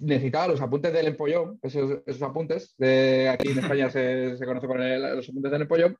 [0.00, 4.78] necesitaba los apuntes del empollón, esos, apuntes, de, aquí en España se, se conoce con
[4.78, 5.96] los apuntes del empollón,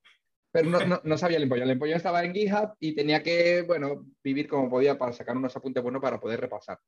[0.51, 1.65] pero no, no, sabía el empollón.
[1.65, 5.55] El empollón estaba en GitHub y tenía que, bueno, vivir como podía para sacar unos
[5.55, 6.81] apuntes buenos para poder repasar.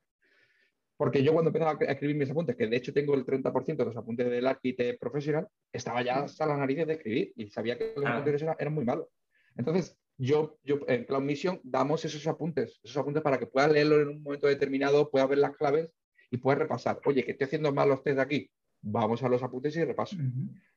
[1.02, 3.84] Porque yo cuando empezaba a escribir mis apuntes, que de hecho tengo el 30% de
[3.84, 7.92] los apuntes del Architect Professional, estaba ya hasta las narices de escribir y sabía que
[7.96, 8.18] los ah.
[8.18, 9.08] apuntes eran, muy malos.
[9.56, 14.00] Entonces, yo, yo en Cloud Mission damos esos apuntes, esos apuntes para que puedas leerlo
[14.00, 15.90] en un momento determinado, puedas ver las claves
[16.30, 17.00] y puedas repasar.
[17.04, 20.14] Oye, que estoy haciendo mal los test de aquí, vamos a los apuntes y repaso.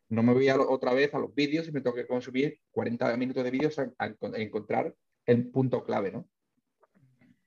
[0.09, 3.15] No me voy a, otra vez a los vídeos y me tengo que consumir 40
[3.17, 4.91] minutos de vídeos a, encontrar
[5.27, 6.27] el punto clave, ¿no?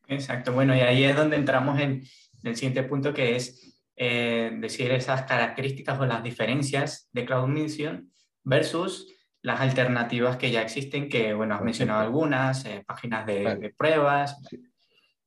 [0.06, 2.02] Exacto, bueno, y ahí es donde entramos en
[2.42, 8.10] el siguiente punto que es eh, decir esas características o las diferencias de Cloud Mission
[8.44, 14.36] versus las alternativas que ya existen, que, bueno, has mencionado algunas, eh, páginas de, pruebas.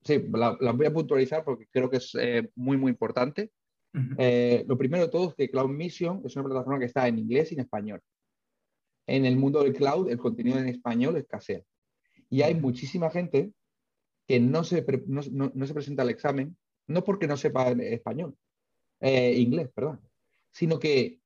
[0.04, 3.52] Sí, las voy a puntualizar porque creo que es eh, muy, muy importante.
[3.94, 7.52] Lo primero de todo es que Cloud Mission es una plataforma que está en inglés
[7.52, 8.02] y en español.
[9.06, 11.62] En el mundo del cloud, el contenido en español escasea.
[12.30, 13.52] Y hay muchísima gente
[14.28, 16.56] que no se, no, no, se presenta al examen,
[16.92, 18.36] no porque no sepa español,
[19.00, 20.02] eh, inglés, perdón,
[20.52, 21.20] sino que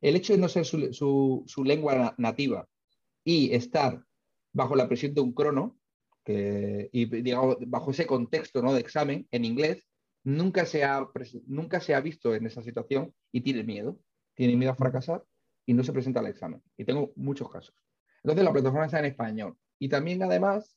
[0.00, 2.68] el hecho de no ser su, su, su lengua nativa
[3.24, 4.04] y estar
[4.52, 5.78] bajo la presión de un crono,
[6.24, 8.72] que, y digamos, bajo ese contexto ¿no?
[8.72, 9.86] de examen en inglés,
[10.24, 11.08] nunca se, ha,
[11.46, 13.98] nunca se ha visto en esa situación y tiene miedo.
[14.34, 15.24] Tiene miedo a fracasar
[15.66, 16.62] y no se presenta al examen.
[16.76, 17.74] Y tengo muchos casos.
[18.22, 19.56] Entonces la plataforma está en español.
[19.78, 20.76] Y también además,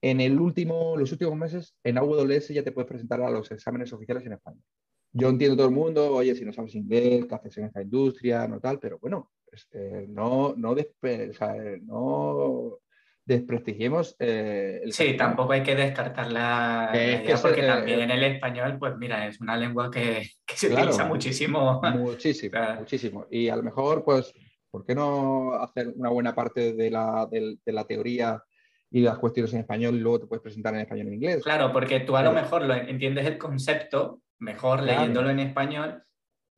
[0.00, 3.92] en el último, los últimos meses, en AWS ya te puedes presentar a los exámenes
[3.92, 4.62] oficiales en español.
[5.12, 8.46] Yo entiendo todo el mundo, oye, si no sabes inglés, ¿qué haces en esta industria?
[8.46, 12.78] No tal, pero bueno, este, no, no, no
[13.28, 16.90] desprestigiemos eh, Sí, tampoco hay que descartar la,
[17.42, 21.80] porque también en el español, pues mira, es una lengua que, se utiliza muchísimo.
[21.94, 23.26] Muchísimo, muchísimo.
[23.30, 24.32] Y a lo mejor, pues,
[24.70, 28.42] ¿por qué no hacer una buena parte de la, de, la teoría
[28.90, 31.42] y las cuestiones en español y luego te puedes presentar en español en inglés?
[31.42, 36.02] Claro, porque tú a lo mejor lo entiendes el concepto mejor leyéndolo en español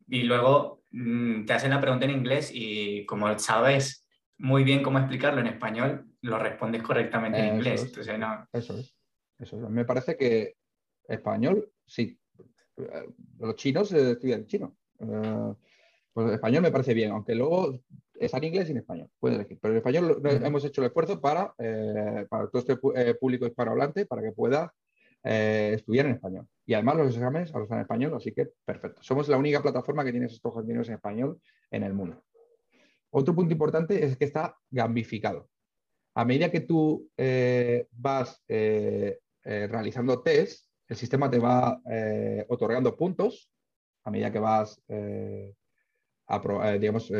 [0.06, 4.06] y luego mm, te hacen la pregunta en inglés y como sabes
[4.38, 7.84] muy bien cómo explicarlo en español, lo respondes correctamente en inglés.
[7.84, 8.46] Entonces, no.
[8.52, 8.94] Eso es.
[9.38, 10.56] Eso Me parece que
[11.06, 12.18] español, sí.
[13.38, 14.76] Los chinos estudian chino.
[14.98, 15.54] Uh,
[16.12, 17.80] pues español me parece bien, aunque luego
[18.20, 19.58] es en inglés y en español, puede elegir.
[19.60, 24.04] Pero en español hemos hecho el esfuerzo para, eh, para todo este eh, público hispanohablante
[24.04, 24.72] para que pueda
[25.24, 26.46] eh, estudiar en español.
[26.66, 29.02] Y además los exámenes ahora están en español, así que perfecto.
[29.02, 32.22] Somos la única plataforma que tiene estos contenidos en español en el mundo.
[33.08, 35.48] Otro punto importante es que está gamificado.
[36.14, 37.08] A medida que tú
[37.92, 38.42] vas
[39.42, 41.80] realizando test, el sistema te va
[42.48, 43.50] otorgando puntos
[44.04, 44.80] a medida que vas
[46.78, 47.10] digamos,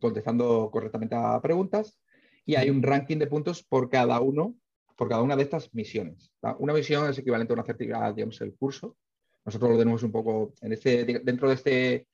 [0.00, 1.98] contestando correctamente a preguntas
[2.44, 4.54] y hay un ranking de puntos por cada uno,
[4.96, 6.32] por cada una de estas misiones.
[6.58, 8.96] Una misión es equivalente a una certificada, digamos, el curso.
[9.44, 12.06] Nosotros lo tenemos un poco en este, dentro de este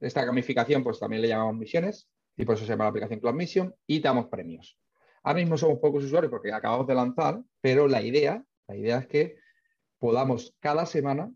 [0.00, 3.34] esta gamificación, pues también le llamamos misiones y por eso se llama la aplicación Club
[3.34, 4.78] Mission y damos premios.
[5.22, 9.06] Ahora mismo somos pocos usuarios porque acabamos de lanzar, pero la idea, la idea es
[9.06, 9.36] que
[9.98, 11.30] podamos cada semana,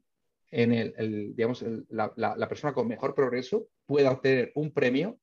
[0.56, 5.18] en el, digamos, la, persona con mejor progreso pueda obtener un premio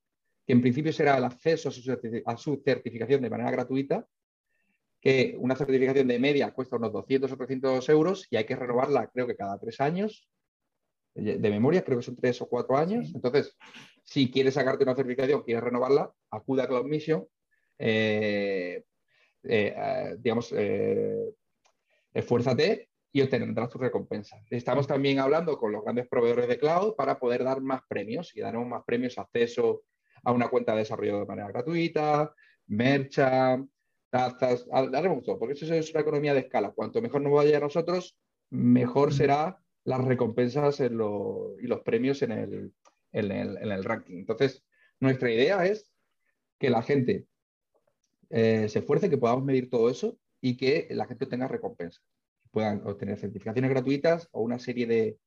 [0.46, 4.06] que en principio será el acceso a su, a su certificación de manera gratuita,
[5.00, 9.08] que una certificación de media cuesta unos 200 o 300 euros y hay que renovarla
[9.08, 10.28] creo que cada tres años
[11.14, 13.12] de memoria, creo que son tres o cuatro años.
[13.14, 13.58] Entonces,
[14.04, 17.28] si quieres sacarte una certificación, quieres renovarla, acude a Cloud Mission,
[17.78, 18.84] eh,
[19.44, 20.54] eh, eh, digamos,
[22.14, 24.42] esfuérzate y obtendrás tu recompensa.
[24.50, 28.42] Estamos también hablando con los grandes proveedores de cloud para poder dar más premios y
[28.42, 29.84] daremos más premios, acceso
[30.24, 32.34] a una cuenta de desarrollo de manera gratuita,
[32.68, 33.62] mercha,
[34.10, 36.72] tazas, haremos todo, porque eso es una economía de escala.
[36.72, 38.18] Cuanto mejor nos vaya a nosotros,
[38.50, 42.74] mejor será las recompensas y los premios en el,
[43.12, 44.18] el, ranking.
[44.18, 44.64] Entonces,
[45.00, 45.92] nuestra idea es
[46.60, 47.26] que la gente
[48.30, 52.04] eh, se esfuerce, que podamos medir todo eso y que la gente tenga recompensas.
[52.52, 55.18] Puedan obtener certificaciones gratuitas o una serie de,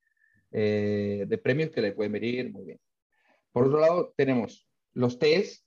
[0.52, 2.80] eh, de premios que le pueden medir muy bien.
[3.52, 5.64] Por otro lado, tenemos los test.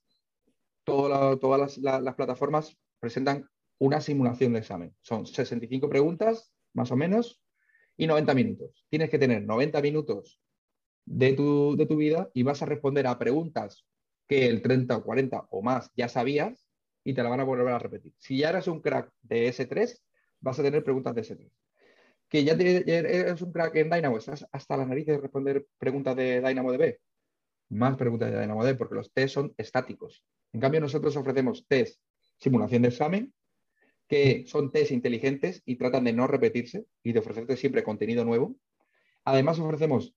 [0.84, 4.96] todas las plataformas presentan una simulación de examen.
[5.02, 7.42] Son 65 preguntas, más o menos,
[7.98, 8.86] y 90 minutos.
[8.90, 10.40] Tienes que tener 90 minutos
[11.06, 13.86] de tu, de tu vida y vas a responder a preguntas
[14.28, 16.68] que el 30 o 40 o más ya sabías
[17.04, 18.14] y te la van a volver a repetir.
[18.18, 19.98] Si ya eres un crack de S3,
[20.40, 21.52] vas a tener preguntas de S3.
[22.30, 26.42] Que ya, eres un crack en Dynamo, estás hasta la nariz de responder preguntas de
[26.42, 26.98] DynamoDB.
[27.70, 30.24] Más preguntas de DynamoDB porque los test son estáticos.
[30.54, 32.02] En cambio, nosotros ofrecemos test
[32.38, 33.34] simulación de examen
[34.08, 38.56] que son test inteligentes y tratan de no repetirse y de ofrecerte siempre contenido nuevo.
[39.26, 40.14] Además, ofrecemos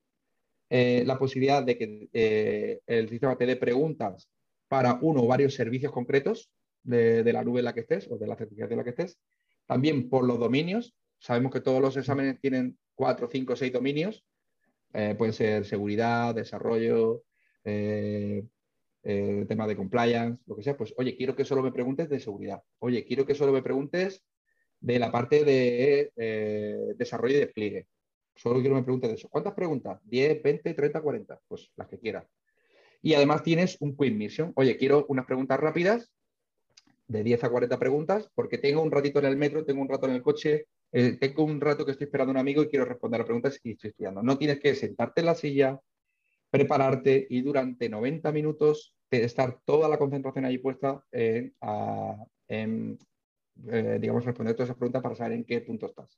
[0.68, 4.30] eh, la posibilidad de que eh, el sistema te dé preguntas
[4.68, 6.52] para uno o varios servicios concretos
[6.84, 9.18] de, la nube en la que estés o de la certificación en la que estés.
[9.70, 10.96] También por los dominios.
[11.20, 14.24] Sabemos que todos los exámenes tienen cuatro, cinco, seis dominios.
[14.92, 17.22] Eh, pueden ser seguridad, desarrollo,
[17.62, 18.42] eh,
[19.00, 22.60] tema de compliance, lo que sea, pues oye, quiero que solo me preguntes de seguridad.
[22.80, 24.24] Oye, quiero que solo me preguntes
[24.80, 27.86] de la parte de eh, desarrollo y despliegue.
[28.34, 29.28] Solo quiero que me preguntes de eso.
[29.28, 30.00] ¿Cuántas preguntas?
[30.04, 31.40] ¿10, 20, 30, 40?
[31.46, 32.26] Pues las que quieras.
[33.02, 34.52] Y además tienes un quick mission.
[34.56, 36.10] Oye, quiero unas preguntas rápidas
[37.10, 40.06] de 10 a 40 preguntas porque tengo un ratito en el metro, tengo un rato
[40.06, 42.84] en el coche, eh, tengo un rato que estoy esperando a un amigo y quiero
[42.84, 44.22] responder a preguntas y estoy estudiando.
[44.22, 45.80] No tienes que sentarte en la silla,
[46.50, 51.52] prepararte y durante 90 minutos estar toda la concentración ahí puesta en,
[52.48, 56.16] eh, digamos, responder todas esas preguntas para saber en qué punto estás.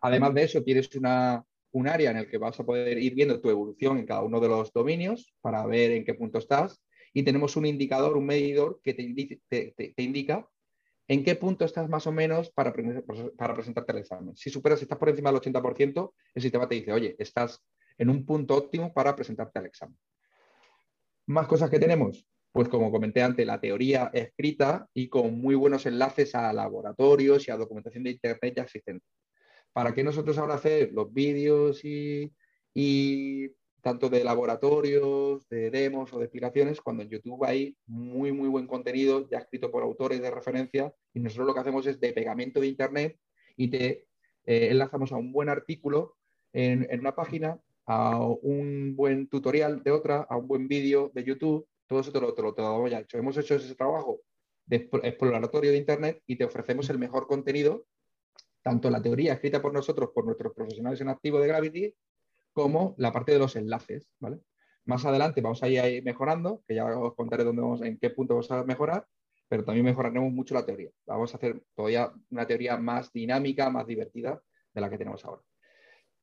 [0.00, 3.40] Además de eso, tienes una, un área en el que vas a poder ir viendo
[3.40, 6.80] tu evolución en cada uno de los dominios para ver en qué punto estás.
[7.12, 10.48] Y tenemos un indicador, un medidor que te, te, indica
[11.08, 12.72] en qué punto estás más o menos para,
[13.36, 14.36] para presentarte el examen.
[14.36, 17.60] Si superas, si estás por encima del 80%, el sistema te dice, oye, estás
[17.98, 19.98] en un punto óptimo para presentarte al examen.
[21.26, 25.86] Más cosas que tenemos, pues como comenté antes, la teoría escrita y con muy buenos
[25.86, 29.06] enlaces a laboratorios y a documentación de Internet ya existente.
[29.72, 32.32] ¿Para qué nosotros ahora hacer los vídeos y,
[33.82, 38.66] tanto de laboratorios, de demos o de explicaciones, cuando en YouTube hay muy, muy buen
[38.66, 42.60] contenido ya escrito por autores de referencia y nosotros lo que hacemos es de pegamento
[42.60, 43.18] de Internet
[43.56, 44.06] y te
[44.46, 46.16] eh, enlazamos a un buen artículo
[46.52, 51.66] en, una página a un buen tutorial de otra, a un buen vídeo de YouTube,
[51.86, 53.18] todo eso te lo, te lo, ya hecho.
[53.18, 54.20] Hemos hecho ese trabajo
[54.66, 57.86] de exploratorio de Internet y te ofrecemos el mejor contenido,
[58.62, 61.94] tanto la teoría escrita por nosotros, por nuestros profesionales en activo de Gravity,
[62.52, 64.10] como la parte de los enlaces.
[64.18, 64.40] ¿vale?
[64.84, 68.34] Más adelante vamos a ir mejorando, que ya os contaré dónde vamos, en qué punto
[68.34, 69.06] vamos a mejorar,
[69.48, 70.90] pero también mejoraremos mucho la teoría.
[71.06, 74.40] Vamos a hacer todavía una teoría más dinámica, más divertida
[74.72, 75.42] de la que tenemos ahora.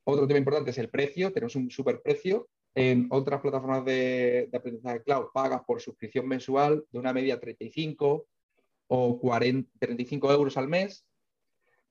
[0.06, 1.34] Otro tema importante es el precio.
[1.34, 2.50] Tenemos un super precio.
[2.74, 8.26] En otras plataformas de, aprendizaje cloud pagas por suscripción mensual de una media 35
[8.88, 11.06] o 40, 35 euros al mes.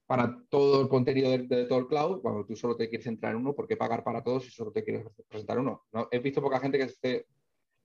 [0.07, 3.39] Para todo el contenido de, todo el cloud, cuando tú solo te quieres entrar en
[3.39, 5.85] uno, ¿por qué pagar para todos si solo te quieres presentar uno?
[5.93, 6.09] ¿No?
[6.11, 7.27] He visto poca gente que esté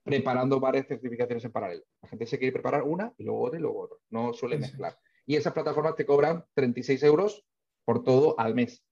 [0.04, 1.84] preparando varias certificaciones en paralelo.
[2.00, 3.98] La gente se quiere preparar una y luego otra y luego otra.
[4.10, 4.96] No suele mezclar.
[5.26, 7.44] Y esas plataformas te cobran 36 euros
[7.84, 8.84] por todo al mes.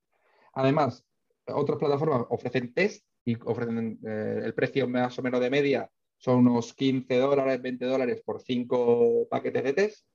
[0.53, 1.05] Además,
[1.47, 6.47] otras plataformas ofrecen test y ofrecen eh, el precio más o menos de media son
[6.47, 10.07] unos 15 dólares, 20 dólares por 5 paquetes de test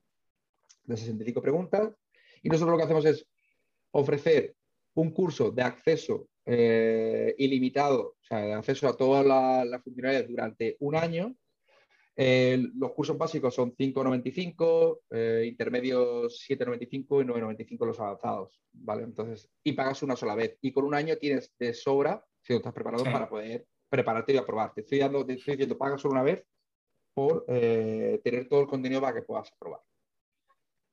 [0.84, 1.92] de 65 preguntas.
[2.46, 3.26] Y nosotros lo que hacemos es
[3.90, 4.54] ofrecer
[4.94, 10.76] un curso de acceso eh, ilimitado, o sea, de acceso a todas las funcionalidades durante
[10.78, 11.34] un año.
[12.14, 19.02] Eh, los cursos básicos son 5,95, eh, intermedios 7,95 y 9,95 los avanzados, ¿vale?
[19.02, 20.56] Entonces, y pagas una sola vez.
[20.60, 24.36] Y con un año tienes de sobra, si no estás preparado, para poder prepararte y
[24.36, 24.72] aprobar.
[24.72, 26.46] Te estoy, dando, te estoy diciendo, pagas solo una vez
[27.12, 29.80] por tener todo el contenido para que puedas aprobar.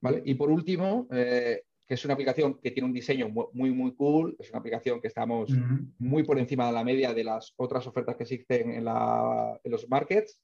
[0.03, 0.21] ¿Vale?
[0.25, 4.49] Y por último, que es una aplicación que tiene un diseño muy, muy cool, es
[4.49, 5.49] una aplicación que estamos
[5.97, 10.41] muy por encima de la media de las otras ofertas que existen en, los markets.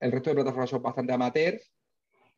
[0.00, 1.70] El resto de plataformas son bastante amateurs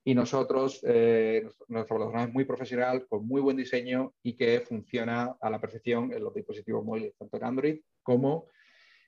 [0.03, 5.37] y nosotros, eh, nuestra plataforma es muy profesional, con muy buen diseño y que funciona
[5.41, 8.47] a la perfección en los dispositivos móviles, tanto en Android como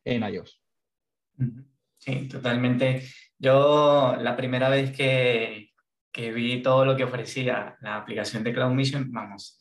[0.05, 0.63] en iOS.
[1.99, 3.03] Sí, totalmente.
[3.39, 5.70] Yo la primera vez que,
[6.13, 9.61] que vi todo lo que ofrecía la aplicación de Cloud Mission, vamos,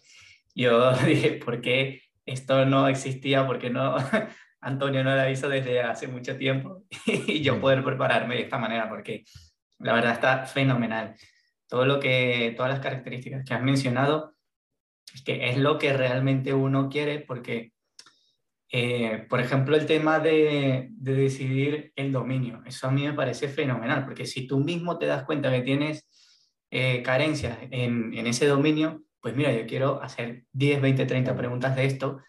[0.56, 3.46] yo dije, ¿por qué esto no existía?
[3.48, 3.96] ¿Por qué no?
[4.62, 8.90] Antonio no lo aviso desde hace mucho tiempo y yo poder prepararme de esta manera,
[8.90, 9.24] porque
[9.80, 11.16] la verdad está fenomenal.
[11.68, 14.36] Todo lo que, todas las características que has mencionado,
[15.14, 17.72] es que es lo que realmente uno quiere, porque,
[18.72, 23.48] eh, por ejemplo, el tema de, de decidir el dominio, eso a mí me parece
[23.48, 26.10] fenomenal, porque si tú mismo te das cuenta que tienes
[26.72, 31.76] eh, carencias en, en, ese dominio, pues mira, yo quiero hacer 10, 20, 30 preguntas
[31.76, 32.22] de esto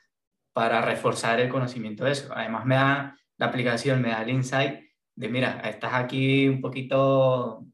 [0.53, 2.32] para reforzar el conocimiento de eso.
[2.34, 4.80] Además, me da la aplicación, me da el insight
[5.14, 7.64] de, mira, estás aquí un poquito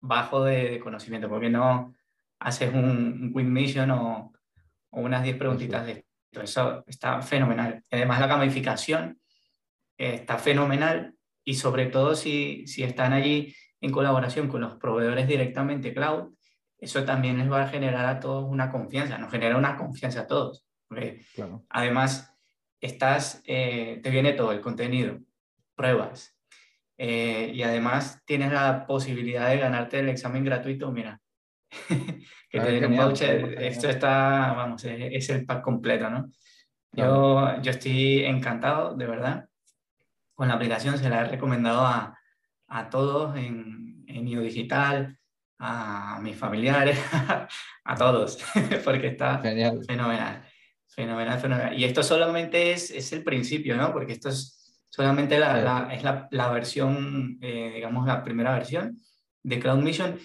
[0.00, 1.94] bajo de, conocimiento, ¿por qué no
[2.40, 4.32] haces un, quick mission o,
[4.90, 6.42] o unas 10 preguntitas de esto?
[6.42, 7.84] Eso está fenomenal.
[7.90, 9.20] Además, la gamificación
[9.96, 11.14] está fenomenal
[11.44, 16.32] y sobre todo si, si están allí en colaboración con los proveedores directamente cloud,
[16.78, 20.26] eso también les va a generar a todos una confianza, nos genera una confianza a
[20.26, 20.64] todos.
[21.68, 22.34] Además,
[22.80, 25.18] estás, eh, te viene todo el contenido,
[25.74, 26.36] pruebas,
[26.96, 31.20] eh, y además tienes la posibilidad de ganarte el examen gratuito, mira,
[32.50, 36.30] que te un voucher, esto está, vamos, es, el pack completo, ¿no?
[36.92, 39.48] Yo, yo estoy encantado, de verdad,
[40.34, 42.17] con la aplicación, se la he recomendado a,
[42.68, 45.18] a todos en, en Digital,
[45.58, 46.98] a mis familiares,
[47.84, 48.38] a todos,
[48.84, 50.44] porque está fenomenal,
[50.88, 51.78] fenomenal, fenomenal.
[51.78, 53.92] Y esto solamente es, es el principio, ¿no?
[53.92, 58.98] Porque esto es solamente la, la es la, la versión, eh, digamos, la primera versión
[59.42, 60.18] de Cloud Mission.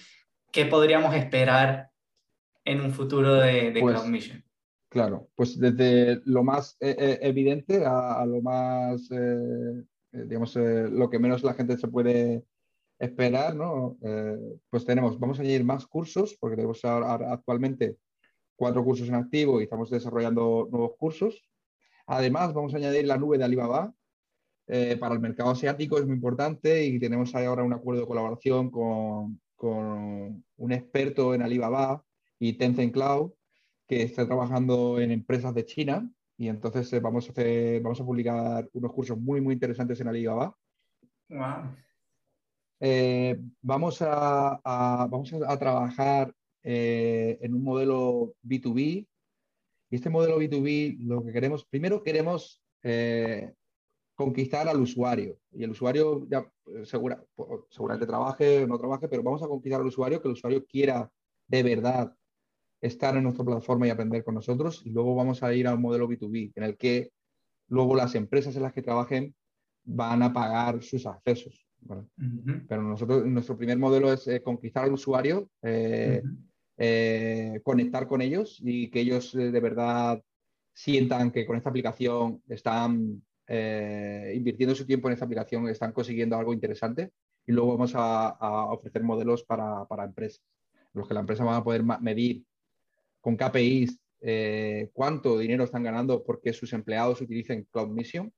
[0.52, 1.90] ¿Qué podríamos esperar
[2.64, 4.44] en un futuro de, de pues, Cloud Mission?
[4.94, 9.84] Claro, pues desde lo más eh, eh, evidente a, a, lo más eh,
[10.14, 12.44] digamos, eh, lo que menos la gente se puede
[13.00, 13.98] esperar, ¿no?
[14.02, 14.38] Eh,
[14.70, 17.98] pues tenemos, vamos a añadir más cursos, porque tenemos actualmente
[18.56, 21.44] cuatro cursos en activo y estamos desarrollando nuevos cursos.
[22.06, 23.94] Además, vamos a añadir la nube de Alibaba.
[25.00, 29.42] para el mercado asiático es muy importante y tenemos ahora un acuerdo de colaboración con,
[29.56, 32.04] con un experto en Alibaba
[32.40, 33.32] y Tencent Cloud
[33.88, 38.06] que está trabajando en empresas de China y entonces eh, vamos, a hacer, vamos a
[38.06, 40.56] publicar unos cursos muy, muy interesantes en Alibaba.
[41.30, 41.76] Wow.
[42.80, 44.60] Eh, vamos, a,
[45.10, 49.08] vamos a, trabajar eh, en un modelo B2B.
[49.90, 52.62] Y este modelo B2B lo que queremos, primero queremos
[54.16, 55.38] conquistar al usuario.
[55.52, 56.52] Y el usuario ya
[56.84, 57.24] segura,
[57.70, 61.10] seguramente trabaje o no trabaje, pero vamos a conquistar al usuario, que el usuario quiera
[61.48, 62.14] de verdad
[62.84, 64.82] estar en nuestra plataforma y aprender con nosotros.
[64.86, 67.12] Y luego vamos a ir a un modelo B2B, en el que
[67.70, 69.34] luego las empresas en las que trabajen
[69.86, 71.66] van a pagar sus accesos.
[72.68, 76.22] Pero nosotros, nuestro primer modelo es eh, conquistar al usuario, eh,
[76.78, 80.22] eh, conectar con ellos y que ellos de verdad
[80.74, 83.24] sientan que con esta aplicación están
[84.34, 87.12] invirtiendo su tiempo en esta aplicación, están consiguiendo algo interesante.
[87.46, 90.42] Y luego vamos a, a ofrecer modelos para, para empresas,
[90.94, 92.44] los que la empresa va a poder medir
[93.24, 98.34] con KPIs eh, cuánto dinero están ganando porque sus empleados utilicen Cloud Mission,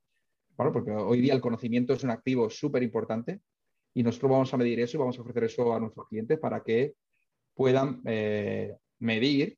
[0.55, 3.41] porque hoy día el conocimiento es un activo súper importante
[3.95, 6.61] y nosotros vamos a medir eso y vamos a ofrecer eso a nuestros clientes para
[6.61, 6.93] que
[7.55, 9.57] puedan eh, medir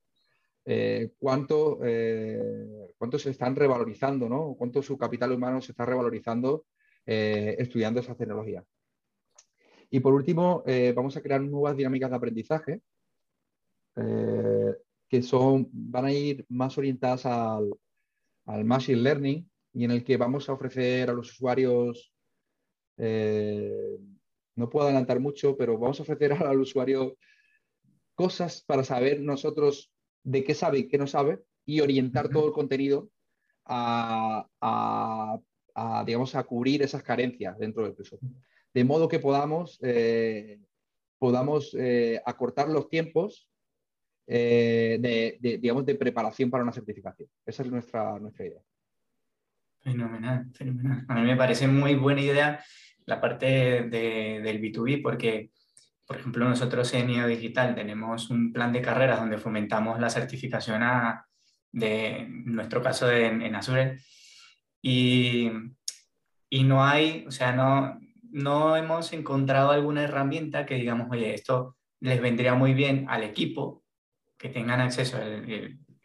[0.64, 4.56] eh, cuánto, eh, cuánto se están revalorizando, ¿no?
[4.58, 6.66] Cuánto su capital humano se está revalorizando
[7.10, 8.66] estudiando esa tecnología.
[9.90, 10.62] Y por último,
[10.94, 12.82] vamos a crear nuevas dinámicas de aprendizaje
[15.10, 17.70] que son, van a ir más orientadas al,
[18.46, 22.12] al Machine Learning y en el que vamos a ofrecer a los usuarios,
[22.98, 23.98] eh,
[24.56, 27.18] no puedo adelantar mucho, pero vamos a ofrecer al usuario
[28.16, 29.92] cosas para saber nosotros
[30.24, 33.10] de qué sabe y qué no sabe y orientar todo el contenido
[33.66, 34.48] a,
[36.06, 38.18] digamos, a cubrir esas carencias dentro del curso.
[38.74, 40.60] De modo que podamos, eh,
[41.20, 43.50] podamos eh, acortar los tiempos
[44.28, 47.30] de, digamos, de preparación para una certificación.
[47.46, 48.62] Esa es nuestra, nuestra idea.
[49.82, 51.06] Fenomenal, fenomenal.
[51.08, 52.64] A mí me parece muy buena idea
[53.06, 53.46] la parte
[53.84, 55.52] de, del B2B porque,
[56.06, 60.84] por ejemplo, nosotros en IO Digital tenemos un plan de carreras donde fomentamos la certificación
[60.84, 61.26] a,
[61.72, 63.98] de en nuestro caso en Azure
[64.82, 65.50] y,
[66.50, 68.00] y, no hay, o sea, no,
[68.30, 73.84] no hemos encontrado alguna herramienta que digamos, oye, esto les vendría muy bien al equipo
[74.38, 75.18] que tengan acceso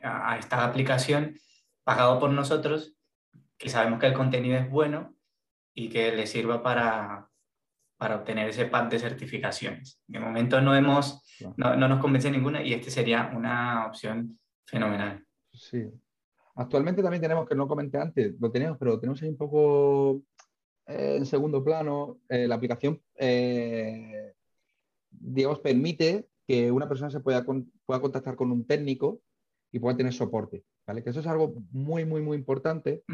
[0.02, 1.36] a, a esta aplicación
[1.84, 2.96] pagado por nosotros
[3.58, 5.14] que sabemos que el contenido es bueno
[5.74, 7.28] y que le sirva para,
[7.96, 10.00] para obtener ese pack de certificaciones.
[10.08, 11.22] De momento no, hemos,
[11.56, 15.24] no, no, nos convence ninguna y este sería una opción fenomenal.
[15.52, 15.88] Sí.
[16.56, 20.22] Actualmente también tenemos, que no comenté antes, lo tenemos, pero tenemos ahí un poco
[20.86, 24.34] eh, en segundo plano, eh, la aplicación, eh,
[25.08, 29.20] digamos, permite que una persona se pueda, pueda contactar con un técnico
[29.70, 30.64] y pueda tener soporte.
[30.86, 31.02] ¿vale?
[31.02, 33.04] Que eso es algo muy, muy, muy importante,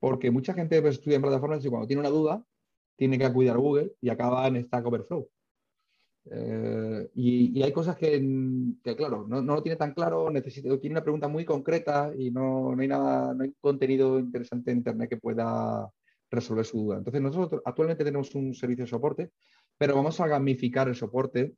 [0.00, 2.44] porque mucha gente pues, estudia en plataformas y cuando tiene una duda,
[2.96, 5.28] tiene que acudir a Google y acaba en Stack Overflow.
[6.28, 8.20] Eh, y, hay cosas que,
[8.96, 12.82] claro, no, lo tiene tan claro, necesita, tiene una pregunta muy concreta y no, no,
[12.82, 15.88] hay nada, no hay contenido interesante en Internet que pueda
[16.30, 16.98] resolver su duda.
[16.98, 19.30] Entonces, nosotros actualmente tenemos un servicio de soporte,
[19.78, 21.54] pero vamos a gamificar el soporte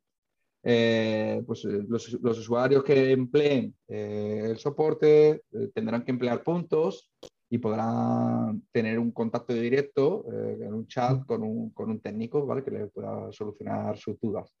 [0.61, 5.43] eh, pues, eh, los, usuarios que empleen eh, el soporte
[5.73, 7.09] tendrán que emplear puntos
[7.49, 12.63] y podrán tener un contacto directo en un chat con un, con un técnico ¿vale?
[12.63, 14.53] que les pueda solucionar sus dudas.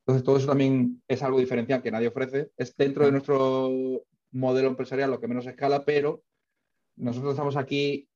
[0.00, 2.50] Entonces, todo eso también es algo diferencial que nadie ofrece.
[2.56, 3.70] Es dentro de nuestro
[4.32, 6.22] modelo empresarial lo que menos escala, pero
[6.96, 8.08] nosotros estamos aquí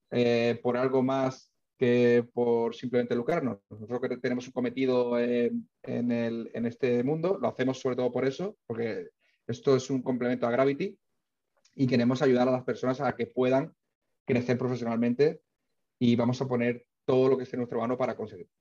[0.62, 3.58] por algo más que por simplemente lucrarnos.
[3.68, 8.56] Nosotros que tenemos un cometido en, en, este mundo, lo hacemos sobre todo por eso,
[8.66, 9.10] porque
[9.46, 10.98] esto es un complemento a Gravity
[11.74, 13.74] y queremos ayudar a las personas a que puedan
[14.24, 15.42] crecer profesionalmente
[15.98, 18.52] y vamos a poner todo lo que esté en nuestro mano para conseguirlo.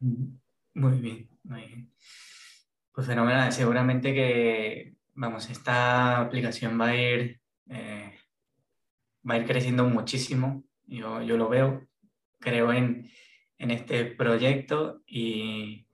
[0.00, 1.92] Muy bien, muy bien.
[2.92, 7.40] Pues fenomenal, seguramente que, vamos, esta aplicación va a ir,
[7.70, 8.14] eh,
[9.28, 11.88] va a ir creciendo muchísimo, yo, yo lo veo,
[12.44, 13.10] creo en,
[13.58, 15.88] en este proyecto y,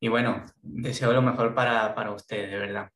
[0.00, 2.90] y, bueno, deseo lo mejor para, para ustedes, de verdad.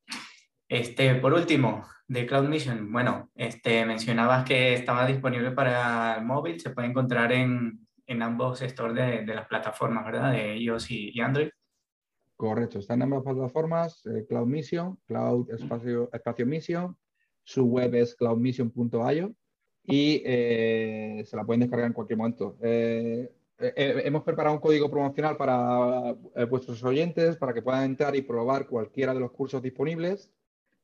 [0.68, 6.61] Este, por último, de Cloud Mission, bueno, este, mencionabas que estaba disponible para el móvil,
[6.61, 10.32] se puede encontrar en, en ambos stores de, de, las plataformas, ¿verdad?
[10.32, 11.49] De iOS y, Android.
[12.36, 16.97] Correcto, está en ambas plataformas, eh, Cloud Mission, Cloud Espacio, Espacio Mission,
[17.45, 19.34] su web es cloudmission.io
[19.85, 22.57] y eh, se la pueden descargar en cualquier momento.
[22.62, 26.14] Eh, eh, hemos preparado un código promocional para
[26.49, 30.30] vuestros oyentes para que puedan entrar y probar cualquiera de los cursos disponibles.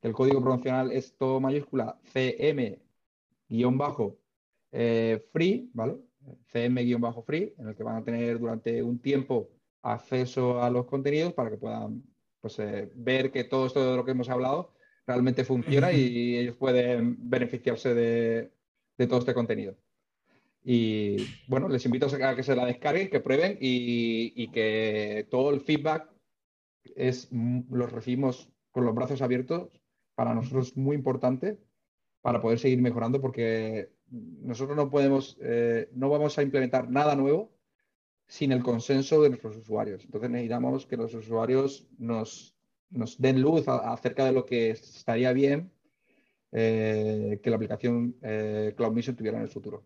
[0.01, 2.79] El código promocional es todo mayúscula CM-free,
[5.73, 5.97] ¿vale?
[6.53, 9.49] CM-free, en el que van a tener durante un tiempo
[9.81, 12.03] acceso a los contenidos para que puedan
[12.39, 12.57] pues,
[12.95, 14.73] ver que todo esto de lo que hemos hablado
[15.05, 18.51] realmente funciona y ellos pueden beneficiarse de,
[18.99, 19.75] de todo este contenido.
[20.63, 25.61] Y bueno, les invito a que se la descarguen, que prueben y, que todo el
[25.61, 26.11] feedback
[26.95, 29.81] es, lo recibimos con los brazos abiertos.
[30.15, 31.57] Para nosotros es muy importante
[32.21, 37.53] para poder seguir mejorando porque nosotros no podemos, eh, no vamos a implementar nada nuevo
[38.27, 40.03] sin el consenso de nuestros usuarios.
[40.03, 42.53] Entonces necesitamos que los usuarios nos,
[42.89, 45.71] nos den luz acerca de lo que estaría bien
[46.51, 49.85] eh, que la aplicación eh, Cloud Mission tuviera en el futuro.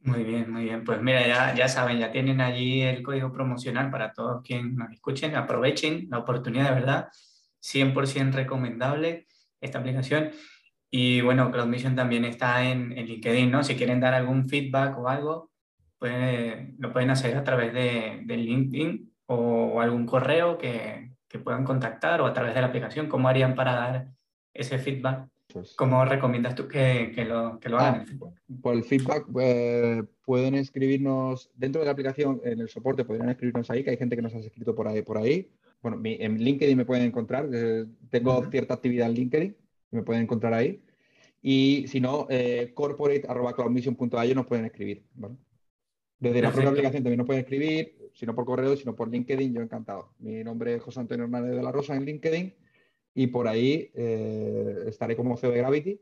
[0.00, 0.84] Muy bien, muy bien.
[0.84, 4.92] Pues mira, ya, ya saben, ya tienen allí el código promocional para todos quienes nos
[4.92, 5.34] escuchen.
[5.34, 7.08] Aprovechen la oportunidad, de verdad.
[7.60, 9.26] 100% recomendable
[9.60, 10.30] esta aplicación.
[10.90, 13.62] Y bueno, Cloud Mission también está en, en, LinkedIn, ¿no?
[13.62, 15.50] Si quieren dar algún feedback o algo,
[15.98, 21.64] pues lo pueden hacer a través de, de LinkedIn o, algún correo que, que, puedan
[21.64, 23.08] contactar o a través de la aplicación.
[23.08, 24.08] ¿Cómo harían para dar
[24.54, 28.04] ese feedback, pues ¿cómo recomiendas tú que, lo, que lo hagan?
[28.22, 28.30] Ah,
[28.60, 33.70] por el feedback, eh, pueden escribirnos dentro de la aplicación, en el soporte, podrían escribirnos
[33.70, 35.02] ahí, que hay gente que nos ha escrito por ahí.
[35.02, 35.50] Por ahí.
[35.80, 39.56] Bueno, en LinkedIn me pueden encontrar, eh, tengo cierta actividad en LinkedIn,
[39.92, 40.82] me pueden encontrar ahí.
[41.40, 45.04] Y si no, eh, corporate.cloudmission.io nos pueden escribir.
[46.18, 49.54] Desde la propia aplicación también nos pueden escribir, si no por correo, sino por LinkedIn,
[49.54, 50.12] yo encantado.
[50.18, 52.54] Mi nombre es José Antonio Hernández de la Rosa en LinkedIn
[53.18, 56.00] y por ahí eh, estaré como CEO de Gravity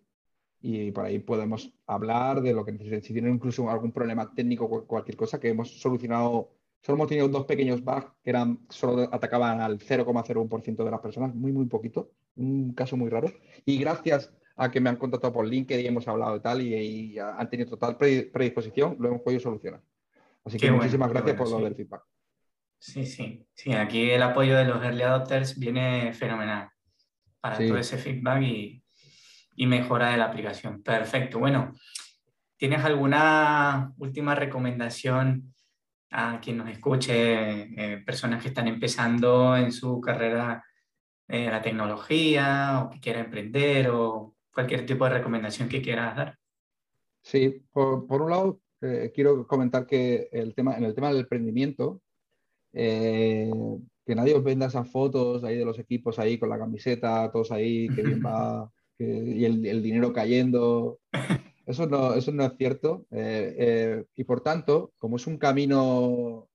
[0.61, 3.03] y por ahí podemos hablar de lo que necesiten.
[3.03, 6.51] Si tienen incluso algún problema técnico o cualquier cosa que hemos solucionado,
[6.83, 11.35] solo hemos tenido dos pequeños bugs que eran, solo atacaban al 0,01% de las personas,
[11.35, 13.33] muy, muy poquito, un caso muy raro.
[13.65, 17.19] Y gracias a que me han contactado por LinkedIn y hemos hablado de tal y,
[17.19, 19.81] han tenido total predisposición, lo hemos podido solucionar.
[20.45, 22.03] Así que muchísimas gracias por lo del feedback.
[22.79, 26.69] Sí, sí, sí, aquí el apoyo de los early adopters viene fenomenal
[27.51, 28.83] para todo ese feedback y,
[29.55, 30.83] y, mejora de la aplicación.
[30.83, 31.39] Perfecto.
[31.39, 31.73] Bueno,
[32.57, 35.55] ¿tienes alguna última recomendación
[36.11, 40.65] a quien nos escuche, eh, personas que están empezando en su carrera
[41.29, 46.39] en la tecnología o que quiera emprender o cualquier tipo de recomendación que quieras dar.
[47.23, 52.01] Sí, por, un lado, eh, quiero comentar que el tema, en el tema del emprendimiento,
[52.73, 53.51] eh,
[54.07, 57.51] que nadie os venda esas fotos ahí de los equipos ahí con la camiseta, todos
[57.53, 61.01] ahí, que bien va, y el, dinero cayendo.
[61.67, 63.07] Eso no, eso no es cierto.
[63.11, 66.47] Eh, y por tanto, como es un camino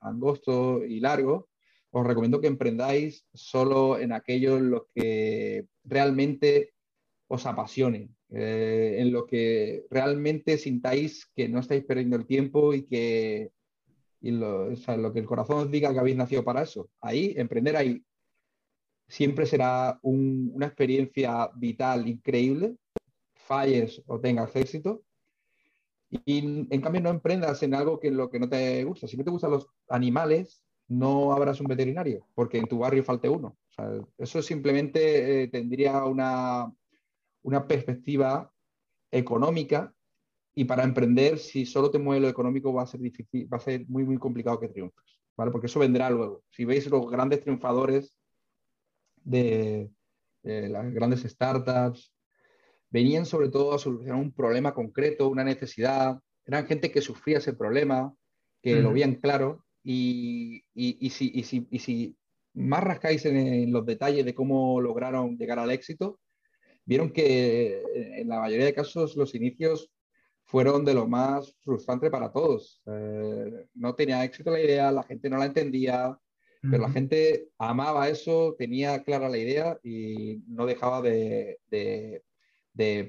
[0.00, 1.48] angosto y largo,
[1.96, 6.74] os recomiendo que emprendáis solo en aquello en lo que realmente
[7.28, 12.84] os apasione, eh, en lo que realmente sintáis que no estáis perdiendo el tiempo y
[12.84, 13.52] que
[14.30, 16.88] lo, que el corazón os diga que habéis nacido para eso.
[17.00, 18.02] Ahí, emprender ahí,
[19.08, 22.76] siempre será una experiencia vital, increíble,
[23.34, 25.02] falles o tengas éxito.
[26.10, 26.38] Y
[26.72, 29.08] en cambio no emprendas en algo que lo que no te gusta.
[29.08, 33.28] Si no te gustan los animales, no habrás un veterinario, porque en tu barrio falte
[33.28, 33.56] uno.
[34.18, 36.72] eso simplemente eh, tendría una,
[37.42, 38.52] una perspectiva
[39.10, 39.93] económica
[40.54, 43.60] y para emprender, si solo te mueve lo económico, va a ser difícil, va a
[43.60, 45.50] ser muy, muy complicado que triunfes, ¿vale?
[45.50, 46.44] Porque eso vendrá luego.
[46.50, 48.14] Si veis los grandes triunfadores
[49.16, 49.90] de,
[50.42, 52.12] las grandes startups,
[52.90, 56.20] venían sobre todo a solucionar un problema concreto, una necesidad.
[56.46, 58.14] Eran gente que sufría ese problema,
[58.62, 59.64] que lo veían claro.
[59.82, 62.16] Y, y, si, y, si, y si
[62.54, 66.20] más rascáis en los detalles de cómo lograron llegar al éxito,
[66.84, 69.90] vieron que eh, en la mayoría de casos los inicios
[70.44, 72.80] fueron de lo más frustrante para todos.
[72.86, 76.18] Eh, no tenía éxito la idea, la gente no la entendía,
[76.70, 81.58] pero la gente amaba eso, tenía clara la idea y no dejaba de,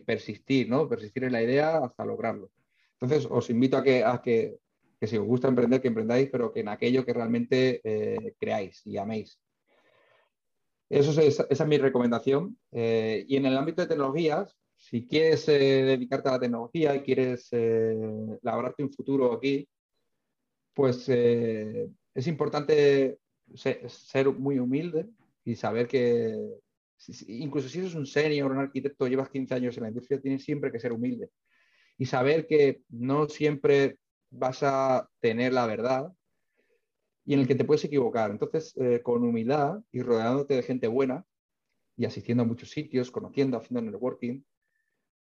[0.05, 0.89] persistir, ¿no?
[0.89, 2.51] Persistir en la idea hasta lograrlo.
[2.99, 4.57] Entonces, os invito a que, a que,
[5.01, 8.97] si os gusta emprender, que emprendáis, pero que en aquello que realmente eh, creáis y
[8.97, 9.39] améis.
[10.89, 12.57] Eso es, esa es mi recomendación.
[12.71, 14.57] Eh, y en el ámbito de tecnologías,
[14.89, 17.97] si quieres eh, dedicarte a la tecnología y quieres eh,
[18.43, 19.67] labrarte un futuro aquí,
[20.75, 23.17] pues es importante
[23.55, 25.07] ser, muy humilde
[25.43, 26.37] y saber que
[27.27, 30.71] incluso si eres un senior, un arquitecto, llevas 15 años en la industria, tienes siempre
[30.71, 31.31] que ser humilde
[31.97, 33.97] y saber que no siempre
[34.29, 36.13] vas a tener la verdad
[37.25, 38.29] y en el que te puedes equivocar.
[38.29, 41.25] Entonces, eh, con humildad y rodeándote de gente buena
[41.97, 44.43] y asistiendo a muchos sitios, conociendo, haciendo networking,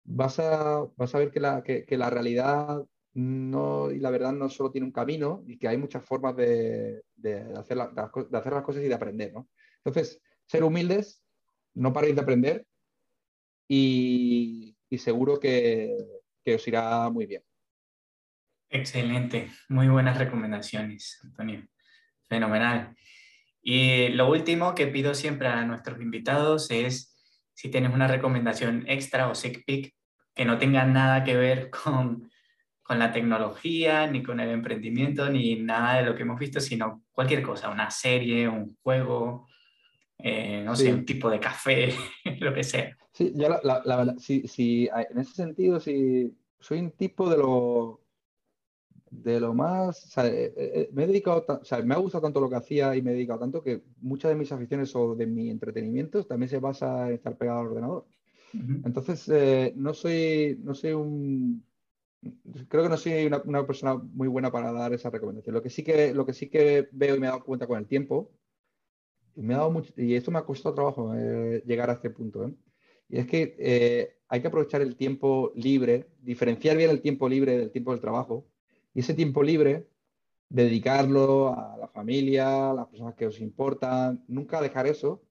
[0.05, 4.49] vas a, vas a ver que la, que, la realidad no, y la verdad no
[4.49, 8.63] solo tiene un camino y que hay muchas formas de, de, hacer, de hacer, las
[8.63, 9.33] cosas y de aprender.
[9.33, 9.49] ¿no?
[9.83, 11.23] Entonces, ser humildes,
[11.73, 12.65] no paréis de aprender
[13.67, 15.95] y, y seguro que,
[16.43, 17.43] que os irá muy bien.
[18.69, 21.67] Excelente, muy buenas recomendaciones, Antonio.
[22.27, 22.95] Fenomenal.
[23.61, 27.14] Y lo último que pido siempre a nuestros invitados es
[27.55, 29.95] si tienes una recomendación extra o sick pick
[30.35, 32.29] que no tenga nada que ver con,
[32.83, 37.03] con la tecnología, ni con el emprendimiento, ni nada de lo que hemos visto, sino
[37.11, 39.47] cualquier cosa, una serie, un juego,
[40.19, 41.93] eh, no sé, un tipo de café,
[42.39, 42.95] lo que sea.
[43.11, 48.04] Sí, yo la, la, verdad, sí, en ese sentido, sí, soy un tipo de lo
[49.23, 52.39] de lo más, eh, eh, eh, me he dedicado, o sea, me ha gustado tanto
[52.39, 55.25] lo que hacía y me he dedicado tanto que muchas de mis aficiones o de
[55.25, 58.05] mi entretenimiento también se basa en estar pegado al ordenador.
[58.85, 61.65] Entonces, no soy, no soy un,
[62.69, 65.53] creo que no soy una, persona muy buena para dar esa recomendación.
[65.53, 67.77] Lo que sí que, lo que sí que veo y me he dado cuenta con
[67.77, 68.31] el tiempo
[69.35, 72.45] me ha dado mucho, y esto me ha costado trabajo eh, llegar a este punto.
[72.45, 72.53] ¿eh?
[73.09, 77.71] Y es que hay que aprovechar el tiempo libre, diferenciar bien el tiempo libre del
[77.71, 78.47] tiempo del trabajo.
[78.95, 79.87] Y ese tiempo libre,
[80.49, 85.21] dedicarlo a la familia, a las personas que os importan, nunca dejar eso,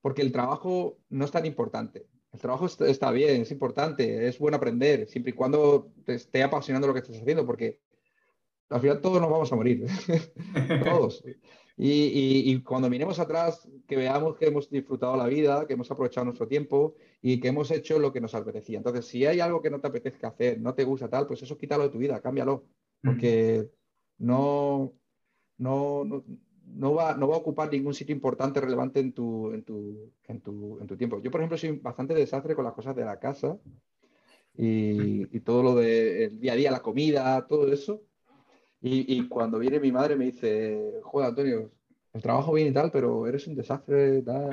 [0.00, 2.06] porque el trabajo no es tan importante.
[2.32, 6.88] El trabajo está bien, es importante, es bueno aprender, siempre y cuando te esté apasionando
[6.88, 7.80] lo que estás haciendo, porque
[8.70, 9.86] al final todos nos vamos a morir,
[10.84, 11.22] todos.
[11.82, 16.46] Y, cuando miremos atrás, que veamos que hemos disfrutado la vida, que hemos aprovechado nuestro
[16.46, 18.76] tiempo y que hemos hecho lo que nos apetecía.
[18.76, 21.56] Entonces, si hay algo que no te apetezca hacer, no te gusta tal, pues eso
[21.56, 22.66] quítalo de tu vida, cámbialo,
[23.02, 23.68] porque
[24.18, 24.92] no,
[25.58, 26.04] no,
[26.66, 30.40] no, va, no va a ocupar ningún sitio importante, relevante en tu, en tu, en
[30.40, 31.20] tu, en tu tiempo.
[31.20, 33.58] Yo, por ejemplo, soy bastante desastre con las cosas de la casa
[34.56, 38.02] y, y todo lo del día a día, la comida, todo eso
[38.82, 41.70] y, cuando viene mi madre me dice, joder, Antonio,
[42.14, 44.50] el trabajo bien y tal, pero eres un desastre, tal,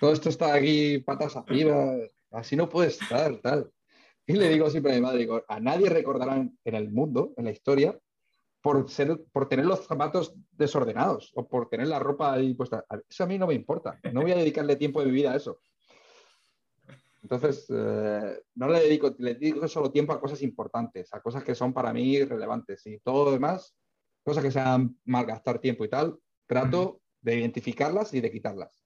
[0.00, 1.94] todo esto está aquí patas arriba,
[2.32, 3.70] así no puedes estar, tal.
[4.26, 7.44] Y le digo siempre a mi madre, digo, a nadie recordarán en el mundo, en
[7.44, 7.98] la historia,
[8.62, 12.84] por, ser, por tener los zapatos desordenados o por tener la ropa ahí puesta.
[13.08, 14.00] Eso a mí no me importa.
[14.12, 15.60] No voy a dedicarle tiempo de mi vida a eso.
[17.22, 21.54] Entonces, eh, no le dedico, le dedico solo tiempo a cosas importantes, a cosas que
[21.54, 22.86] son para mí relevantes.
[22.86, 23.76] Y todo lo demás,
[24.22, 28.84] cosas que sean malgastar tiempo y tal, trato de identificarlas y de quitarlas.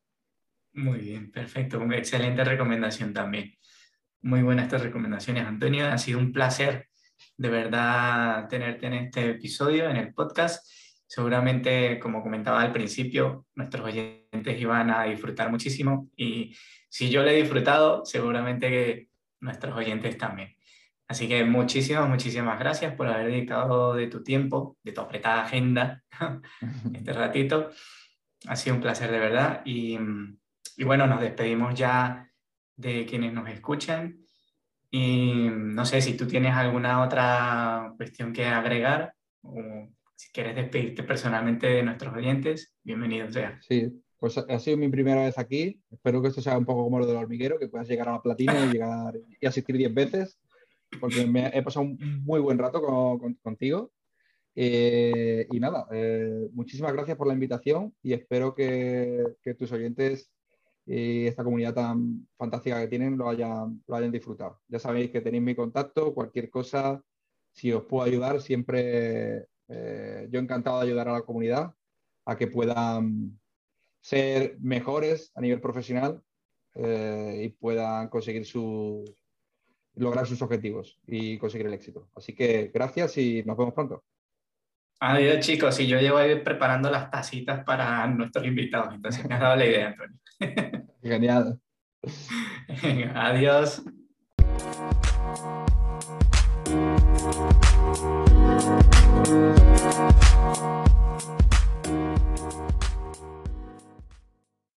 [0.72, 1.78] Muy bien, perfecto.
[1.78, 3.54] Una excelente recomendación también.
[4.22, 5.86] Muy buenas estas recomendaciones, Antonio.
[5.86, 6.88] Ha sido un placer
[7.36, 10.68] de verdad tenerte en este episodio, en el podcast.
[11.06, 16.52] Seguramente, como comentaba al principio, nuestros oyentes iban a disfrutar muchísimo y
[16.88, 19.08] si yo le he disfrutado, seguramente que
[19.40, 20.56] nuestros oyentes también.
[21.06, 26.02] Así que muchísimas, muchísimas gracias por haber dedicado de tu tiempo, de tu apretada agenda,
[26.92, 27.70] este ratito.
[28.48, 29.96] Ha sido un placer de verdad y,
[30.76, 32.27] y bueno, nos despedimos ya
[32.78, 34.20] de quienes nos escuchan
[34.90, 39.12] y no sé si tú tienes alguna otra cuestión que agregar
[39.42, 43.58] o si quieres despedirte personalmente de nuestros oyentes, bienvenido sea.
[43.60, 45.80] Sí, pues ha sido mi primera vez aquí.
[45.90, 48.22] Espero que esto sea un poco como lo del hormiguero, que puedas llegar a la
[48.22, 50.38] platina y, llegar, y asistir 10 veces,
[51.00, 52.80] porque he pasado un muy buen rato
[53.42, 53.92] contigo.
[54.54, 60.32] Eh, y nada, eh, muchísimas gracias por la invitación y espero que, tus oyentes
[60.90, 64.62] y esta comunidad tan fantástica que tienen lo hayan, lo hayan disfrutado.
[64.68, 67.02] Ya sabéis que tenéis mi contacto, cualquier cosa,
[67.52, 71.74] si os puedo ayudar, siempre eh, yo encantado de ayudar a la comunidad
[72.24, 73.38] a que puedan
[74.00, 76.22] ser mejores a nivel profesional
[76.74, 79.04] eh, y puedan conseguir su,
[79.94, 82.08] lograr sus objetivos y conseguir el éxito.
[82.16, 84.04] Así que gracias y nos vemos pronto.
[85.00, 89.40] Adiós chicos, y yo llevo ahí preparando las tacitas para nuestros invitados, entonces me has
[89.40, 90.18] dado la idea, Antonio.
[91.08, 91.58] Genial.
[93.14, 93.82] Adiós.